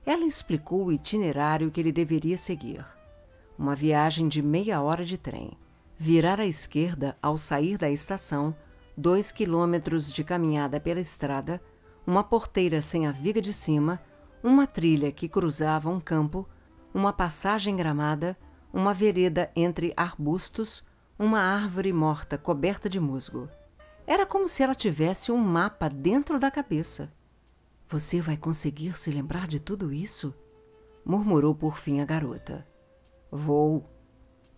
ela 0.06 0.24
explicou 0.24 0.86
o 0.86 0.90
itinerário 0.90 1.70
que 1.70 1.78
ele 1.78 1.92
deveria 1.92 2.38
seguir. 2.38 2.82
Uma 3.58 3.74
viagem 3.74 4.26
de 4.26 4.40
meia 4.40 4.80
hora 4.80 5.04
de 5.04 5.18
trem. 5.18 5.50
Virar 5.98 6.40
à 6.40 6.46
esquerda 6.46 7.14
ao 7.20 7.36
sair 7.36 7.76
da 7.76 7.90
estação, 7.90 8.56
dois 8.96 9.30
quilômetros 9.30 10.10
de 10.10 10.24
caminhada 10.24 10.80
pela 10.80 10.98
estrada, 10.98 11.60
uma 12.06 12.24
porteira 12.24 12.80
sem 12.80 13.06
a 13.06 13.12
viga 13.12 13.42
de 13.42 13.52
cima 13.52 14.00
uma 14.42 14.66
trilha 14.66 15.12
que 15.12 15.28
cruzava 15.28 15.90
um 15.90 16.00
campo, 16.00 16.48
uma 16.94 17.12
passagem 17.12 17.76
gramada, 17.76 18.34
uma 18.72 18.94
vereda 18.94 19.50
entre 19.54 19.92
arbustos, 19.94 20.82
uma 21.18 21.40
árvore 21.40 21.92
morta 21.92 22.38
coberta 22.38 22.88
de 22.88 22.98
musgo. 22.98 23.46
Era 24.08 24.24
como 24.24 24.48
se 24.48 24.62
ela 24.62 24.74
tivesse 24.74 25.30
um 25.30 25.36
mapa 25.36 25.86
dentro 25.86 26.40
da 26.40 26.50
cabeça. 26.50 27.12
Você 27.90 28.22
vai 28.22 28.38
conseguir 28.38 28.96
se 28.96 29.10
lembrar 29.10 29.46
de 29.46 29.60
tudo 29.60 29.92
isso? 29.92 30.34
murmurou 31.04 31.54
por 31.54 31.76
fim 31.76 32.00
a 32.00 32.06
garota. 32.06 32.66
Vou. 33.30 33.86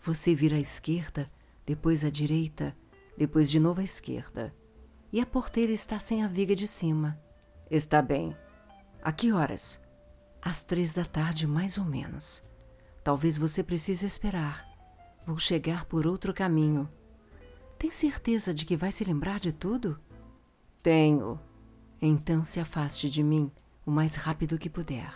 Você 0.01 0.37
vira 0.37 0.55
à 0.55 0.61
esquerda, 0.61 1.29
depois 1.67 2.05
à 2.05 2.11
direita, 2.11 2.77
depois 3.19 3.51
de 3.51 3.59
novo 3.59 3.81
à 3.81 3.85
esquerda. 3.85 4.55
E 5.13 5.21
a 5.21 5.27
porteira 5.27 5.73
está 5.73 5.99
sem 5.99 6.23
a 6.23 6.29
viga 6.29 6.55
de 6.55 6.69
cima. 6.69 7.21
Está 7.69 8.01
bem, 8.01 8.37
a 9.03 9.11
que 9.11 9.33
horas? 9.33 9.81
Às 10.41 10.63
três 10.63 10.95
da 10.95 11.05
tarde, 11.05 11.49
mais 11.49 11.77
ou 11.77 11.85
menos. 11.85 12.41
Talvez 13.03 13.37
você 13.37 13.65
precise 13.65 14.07
esperar. 14.07 14.65
Vou 15.27 15.41
chegar 15.41 15.87
por 15.87 16.07
outro 16.07 16.33
caminho. 16.33 16.89
Tem 17.81 17.91
certeza 17.91 18.53
de 18.53 18.67
que 18.67 18.77
vai 18.77 18.93
se 18.93 19.03
lembrar 19.05 19.41
de 19.41 19.55
tudo? 19.55 19.99
Tenho. 20.83 21.41
Então 21.99 22.45
se 22.45 22.61
afaste 22.61 23.09
de 23.09 23.23
mim 23.23 23.51
o 23.87 23.91
mais 23.91 24.17
rápido 24.17 24.59
que 24.59 24.69
puder. 24.69 25.11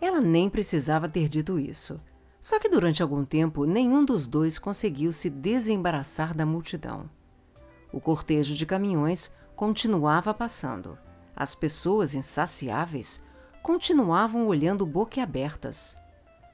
Ela 0.00 0.18
nem 0.18 0.48
precisava 0.48 1.10
ter 1.10 1.28
dito 1.28 1.58
isso. 1.58 2.00
Só 2.40 2.58
que 2.58 2.70
durante 2.70 3.02
algum 3.02 3.22
tempo 3.22 3.66
nenhum 3.66 4.02
dos 4.02 4.26
dois 4.26 4.58
conseguiu 4.58 5.12
se 5.12 5.28
desembaraçar 5.28 6.34
da 6.34 6.46
multidão. 6.46 7.04
O 7.92 8.00
cortejo 8.00 8.54
de 8.54 8.64
caminhões 8.64 9.30
continuava 9.54 10.32
passando. 10.32 10.96
As 11.36 11.54
pessoas 11.54 12.14
insaciáveis 12.14 13.20
continuavam 13.62 14.46
olhando 14.46 14.86
boquiabertas. 14.86 15.94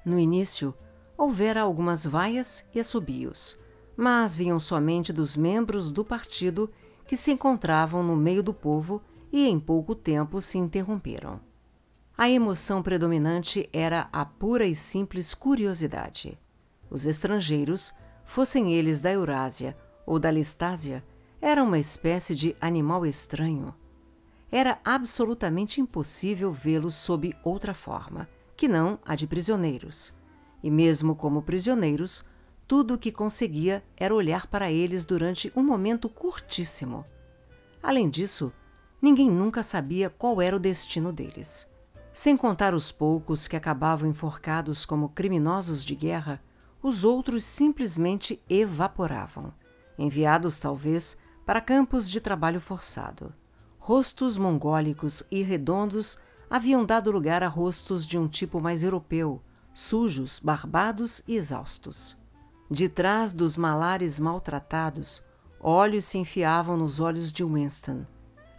No 0.05 0.19
início, 0.19 0.75
houvera 1.17 1.63
algumas 1.63 2.05
vaias 2.05 2.65
e 2.75 2.81
assobios, 2.81 3.57
mas 3.97 4.37
vinham 4.37 4.61
somente 4.61 5.13
dos 5.13 5.37
membros 5.37 5.91
do 5.91 6.05
partido 6.05 6.71
que 7.07 7.17
se 7.17 7.33
encontravam 7.33 8.03
no 8.03 8.17
meio 8.17 8.43
do 8.43 8.53
povo 8.53 9.01
e 9.33 9.47
em 9.47 9.59
pouco 9.59 9.95
tempo 9.95 10.41
se 10.41 10.59
interromperam. 10.59 11.41
A 12.17 12.29
emoção 12.29 12.83
predominante 12.83 13.69
era 13.73 14.09
a 14.13 14.25
pura 14.25 14.67
e 14.67 14.75
simples 14.75 15.35
curiosidade. 15.35 16.39
Os 16.91 17.07
estrangeiros, 17.07 17.93
fossem 18.25 18.73
eles 18.73 19.03
da 19.03 19.13
Eurásia 19.13 19.77
ou 20.05 20.19
da 20.19 20.31
Listásia, 20.31 21.05
eram 21.41 21.67
uma 21.67 21.79
espécie 21.79 22.35
de 22.35 22.57
animal 22.61 23.05
estranho. 23.05 23.75
Era 24.51 24.79
absolutamente 24.85 25.81
impossível 25.81 26.51
vê-los 26.51 26.95
sob 26.95 27.37
outra 27.45 27.75
forma, 27.75 28.29
que 28.57 28.67
não 28.67 28.99
a 29.05 29.15
de 29.15 29.27
prisioneiros. 29.27 30.15
E 30.63 30.71
mesmo 30.71 31.15
como 31.15 31.43
prisioneiros, 31.43 32.25
tudo 32.67 32.95
o 32.95 32.99
que 32.99 33.13
conseguia 33.13 33.83
era 33.97 34.15
olhar 34.15 34.47
para 34.49 34.71
eles 34.71 35.05
durante 35.05 35.53
um 35.55 35.63
momento 35.63 36.09
curtíssimo. 36.09 37.05
Além 37.83 38.11
disso, 38.11 38.53
ninguém 39.01 39.31
nunca 39.31 39.63
sabia 39.63 40.11
qual 40.11 40.43
era 40.43 40.57
o 40.57 40.61
destino 40.61 41.13
deles. 41.13 41.67
Sem 42.13 42.37
contar 42.37 42.75
os 42.75 42.91
poucos 42.91 43.47
que 43.47 43.57
acabavam 43.57 44.09
enforcados 44.09 44.85
como 44.85 45.11
criminosos 45.11 45.85
de 45.85 45.95
guerra, 45.95 46.43
os 46.83 47.05
outros 47.05 47.45
simplesmente 47.45 48.43
evaporavam, 48.49 49.53
enviados 49.99 50.59
talvez 50.59 51.17
para 51.45 51.61
campos 51.61 52.11
de 52.11 52.21
trabalho 52.21 52.61
forçado. 52.61 53.33
Rostos 53.79 54.37
mongólicos 54.37 55.23
e 55.31 55.43
redondos 55.43 56.19
haviam 56.51 56.85
dado 56.85 57.11
lugar 57.11 57.43
a 57.43 57.49
rostos 57.49 58.07
de 58.07 58.19
um 58.19 58.27
tipo 58.27 58.61
mais 58.61 58.83
europeu, 58.83 59.41
sujos, 59.73 60.41
barbados 60.41 61.23
e 61.29 61.37
exaustos. 61.37 62.17
De 62.69 62.89
trás 62.89 63.33
dos 63.33 63.57
malares 63.57 64.19
maltratados, 64.19 65.23
olhos 65.61 66.05
se 66.05 66.19
enfiavam 66.19 66.77
nos 66.77 66.99
olhos 66.99 67.33
de 67.33 67.45
Winston, 67.45 68.05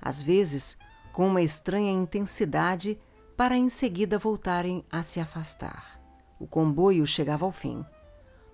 às 0.01 0.21
vezes 0.21 0.77
com 1.11 1.27
uma 1.27 1.41
estranha 1.41 1.91
intensidade 1.91 2.97
para 3.35 3.57
em 3.57 3.67
seguida 3.67 4.17
voltarem 4.17 4.85
a 4.89 5.03
se 5.03 5.19
afastar. 5.19 5.99
O 6.39 6.47
comboio 6.47 7.05
chegava 7.05 7.43
ao 7.43 7.51
fim. 7.51 7.83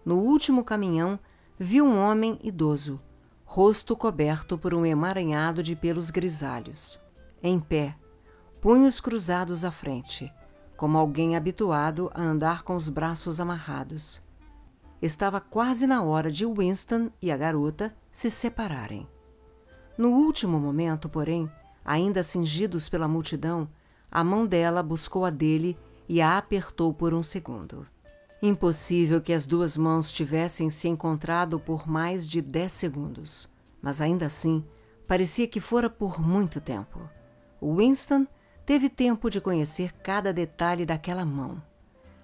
No 0.03 0.15
último 0.15 0.63
caminhão, 0.63 1.19
viu 1.59 1.85
um 1.85 1.99
homem 1.99 2.39
idoso, 2.41 2.99
rosto 3.45 3.95
coberto 3.95 4.57
por 4.57 4.73
um 4.73 4.83
emaranhado 4.83 5.61
de 5.61 5.75
pelos 5.75 6.09
grisalhos, 6.09 6.99
em 7.43 7.59
pé, 7.59 7.95
punhos 8.59 8.99
cruzados 8.99 9.63
à 9.63 9.69
frente, 9.69 10.33
como 10.75 10.97
alguém 10.97 11.35
habituado 11.35 12.09
a 12.15 12.21
andar 12.21 12.63
com 12.63 12.75
os 12.75 12.89
braços 12.89 13.39
amarrados. 13.39 14.22
Estava 15.03 15.41
quase 15.41 15.85
na 15.85 16.01
hora 16.01 16.31
de 16.31 16.45
Winston 16.45 17.11
e 17.21 17.29
a 17.29 17.35
garota 17.35 17.93
se 18.09 18.31
separarem. 18.31 19.05
No 19.97 20.11
último 20.11 20.57
momento, 20.57 21.09
porém, 21.09 21.51
ainda 21.83 22.23
cingidos 22.23 22.87
pela 22.87 23.05
multidão, 23.05 23.67
a 24.09 24.23
mão 24.23 24.45
dela 24.45 24.81
buscou 24.81 25.25
a 25.25 25.29
dele 25.29 25.77
e 26.07 26.21
a 26.21 26.37
apertou 26.37 26.93
por 26.93 27.13
um 27.13 27.21
segundo. 27.21 27.85
Impossível 28.41 29.19
que 29.19 29.33
as 29.33 29.45
duas 29.45 29.75
mãos 29.75 30.09
tivessem 30.09 30.69
se 30.69 30.87
encontrado 30.87 31.59
por 31.59 31.85
mais 31.85 32.25
de 32.25 32.41
dez 32.41 32.71
segundos, 32.71 33.49
mas 33.81 33.99
ainda 33.99 34.27
assim 34.27 34.63
parecia 35.05 35.49
que 35.49 35.59
fora 35.59 35.89
por 35.89 36.21
muito 36.21 36.61
tempo. 36.61 37.09
Winston 37.61 38.25
teve 38.65 38.87
tempo 38.87 39.29
de 39.29 39.41
conhecer 39.41 39.91
cada 39.95 40.31
detalhe 40.31 40.85
daquela 40.85 41.25
mão. 41.25 41.61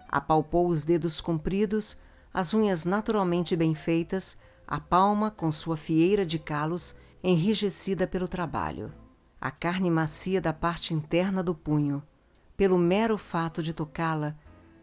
Apalpou 0.08 0.70
os 0.70 0.86
dedos 0.86 1.20
compridos, 1.20 1.98
as 2.40 2.54
unhas 2.54 2.86
naturalmente 2.86 3.56
bem 3.56 3.76
feitas, 3.76 4.38
a 4.68 4.80
palma 4.80 5.30
com 5.30 5.52
sua 5.52 5.78
fieira 5.78 6.26
de 6.26 6.40
calos 6.40 6.96
enrijecida 7.24 8.08
pelo 8.08 8.28
trabalho 8.28 8.92
a 9.42 9.50
carne 9.50 9.90
macia 9.90 10.42
da 10.42 10.52
parte 10.52 10.94
interna 10.94 11.42
do 11.42 11.56
punho, 11.56 12.04
pelo 12.58 12.78
mero 12.78 13.18
fato 13.18 13.64
de 13.64 13.74
tocá-la, 13.74 14.36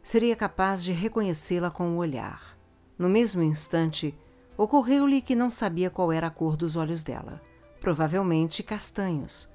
seria 0.03 0.35
capaz 0.35 0.83
de 0.83 0.93
reconhecê-la 0.93 1.71
com 1.71 1.91
o 1.91 1.97
olhar. 1.97 2.57
No 2.99 3.09
mesmo 3.09 3.43
instante, 3.43 4.17
ocorreu-lhe 4.57 5.21
que 5.21 5.35
não 5.35 5.51
sabia 5.51 5.91
qual 5.91 6.11
era 6.11 6.29
a 6.29 6.31
cor 6.31 6.57
dos 6.57 6.75
olhos 6.75 7.05
dela. 7.05 7.43
Provavelmente 7.81 8.63
castanhos, 8.63 9.49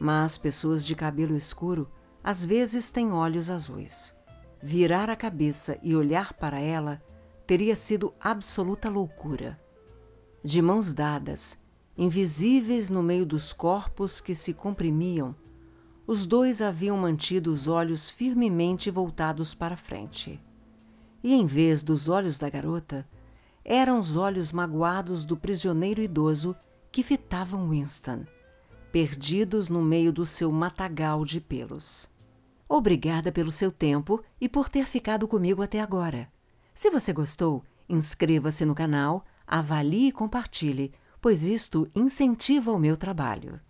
mas 0.00 0.36
pessoas 0.36 0.84
de 0.84 0.96
cabelo 0.96 1.36
escuro 1.36 1.88
às 2.24 2.44
vezes 2.44 2.90
têm 2.90 3.12
olhos 3.12 3.50
azuis. 3.50 4.12
Virar 4.60 5.08
a 5.08 5.14
cabeça 5.14 5.78
e 5.84 5.94
olhar 5.94 6.32
para 6.32 6.58
ela 6.58 7.00
teria 7.48 7.74
sido 7.74 8.12
absoluta 8.20 8.90
loucura. 8.90 9.58
De 10.44 10.60
mãos 10.60 10.92
dadas, 10.92 11.58
Invisíveis 11.96 12.90
no 12.90 13.02
meio 13.02 13.24
dos 13.24 13.54
corpos 13.54 14.20
que 14.20 14.34
se 14.34 14.52
comprimiam, 14.52 15.34
os 16.06 16.26
dois 16.26 16.60
haviam 16.60 16.98
mantido 16.98 17.50
os 17.50 17.66
olhos 17.66 18.10
firmemente 18.10 18.90
voltados 18.90 19.54
para 19.54 19.78
frente. 19.78 20.38
E 21.24 21.34
em 21.34 21.46
vez 21.46 21.82
dos 21.82 22.06
olhos 22.06 22.36
da 22.36 22.50
garota, 22.50 23.08
eram 23.64 23.98
os 23.98 24.14
olhos 24.14 24.52
magoados 24.52 25.24
do 25.24 25.34
prisioneiro 25.34 26.02
idoso 26.02 26.54
que 26.92 27.02
fitavam 27.02 27.70
Winston, 27.70 28.26
perdidos 28.92 29.70
no 29.70 29.80
meio 29.80 30.12
do 30.12 30.26
seu 30.26 30.52
matagal 30.52 31.24
de 31.24 31.40
pelos. 31.40 32.10
Obrigada 32.68 33.32
pelo 33.32 33.50
seu 33.50 33.72
tempo 33.72 34.22
e 34.38 34.50
por 34.50 34.68
ter 34.68 34.84
ficado 34.84 35.26
comigo 35.26 35.62
até 35.62 35.80
agora. 35.80 36.30
Se 36.78 36.90
você 36.90 37.12
gostou, 37.12 37.64
inscreva-se 37.88 38.64
no 38.64 38.72
canal, 38.72 39.26
avalie 39.44 40.10
e 40.10 40.12
compartilhe 40.12 40.94
pois 41.20 41.42
isto 41.42 41.90
incentiva 41.92 42.70
o 42.70 42.78
meu 42.78 42.96
trabalho. 42.96 43.60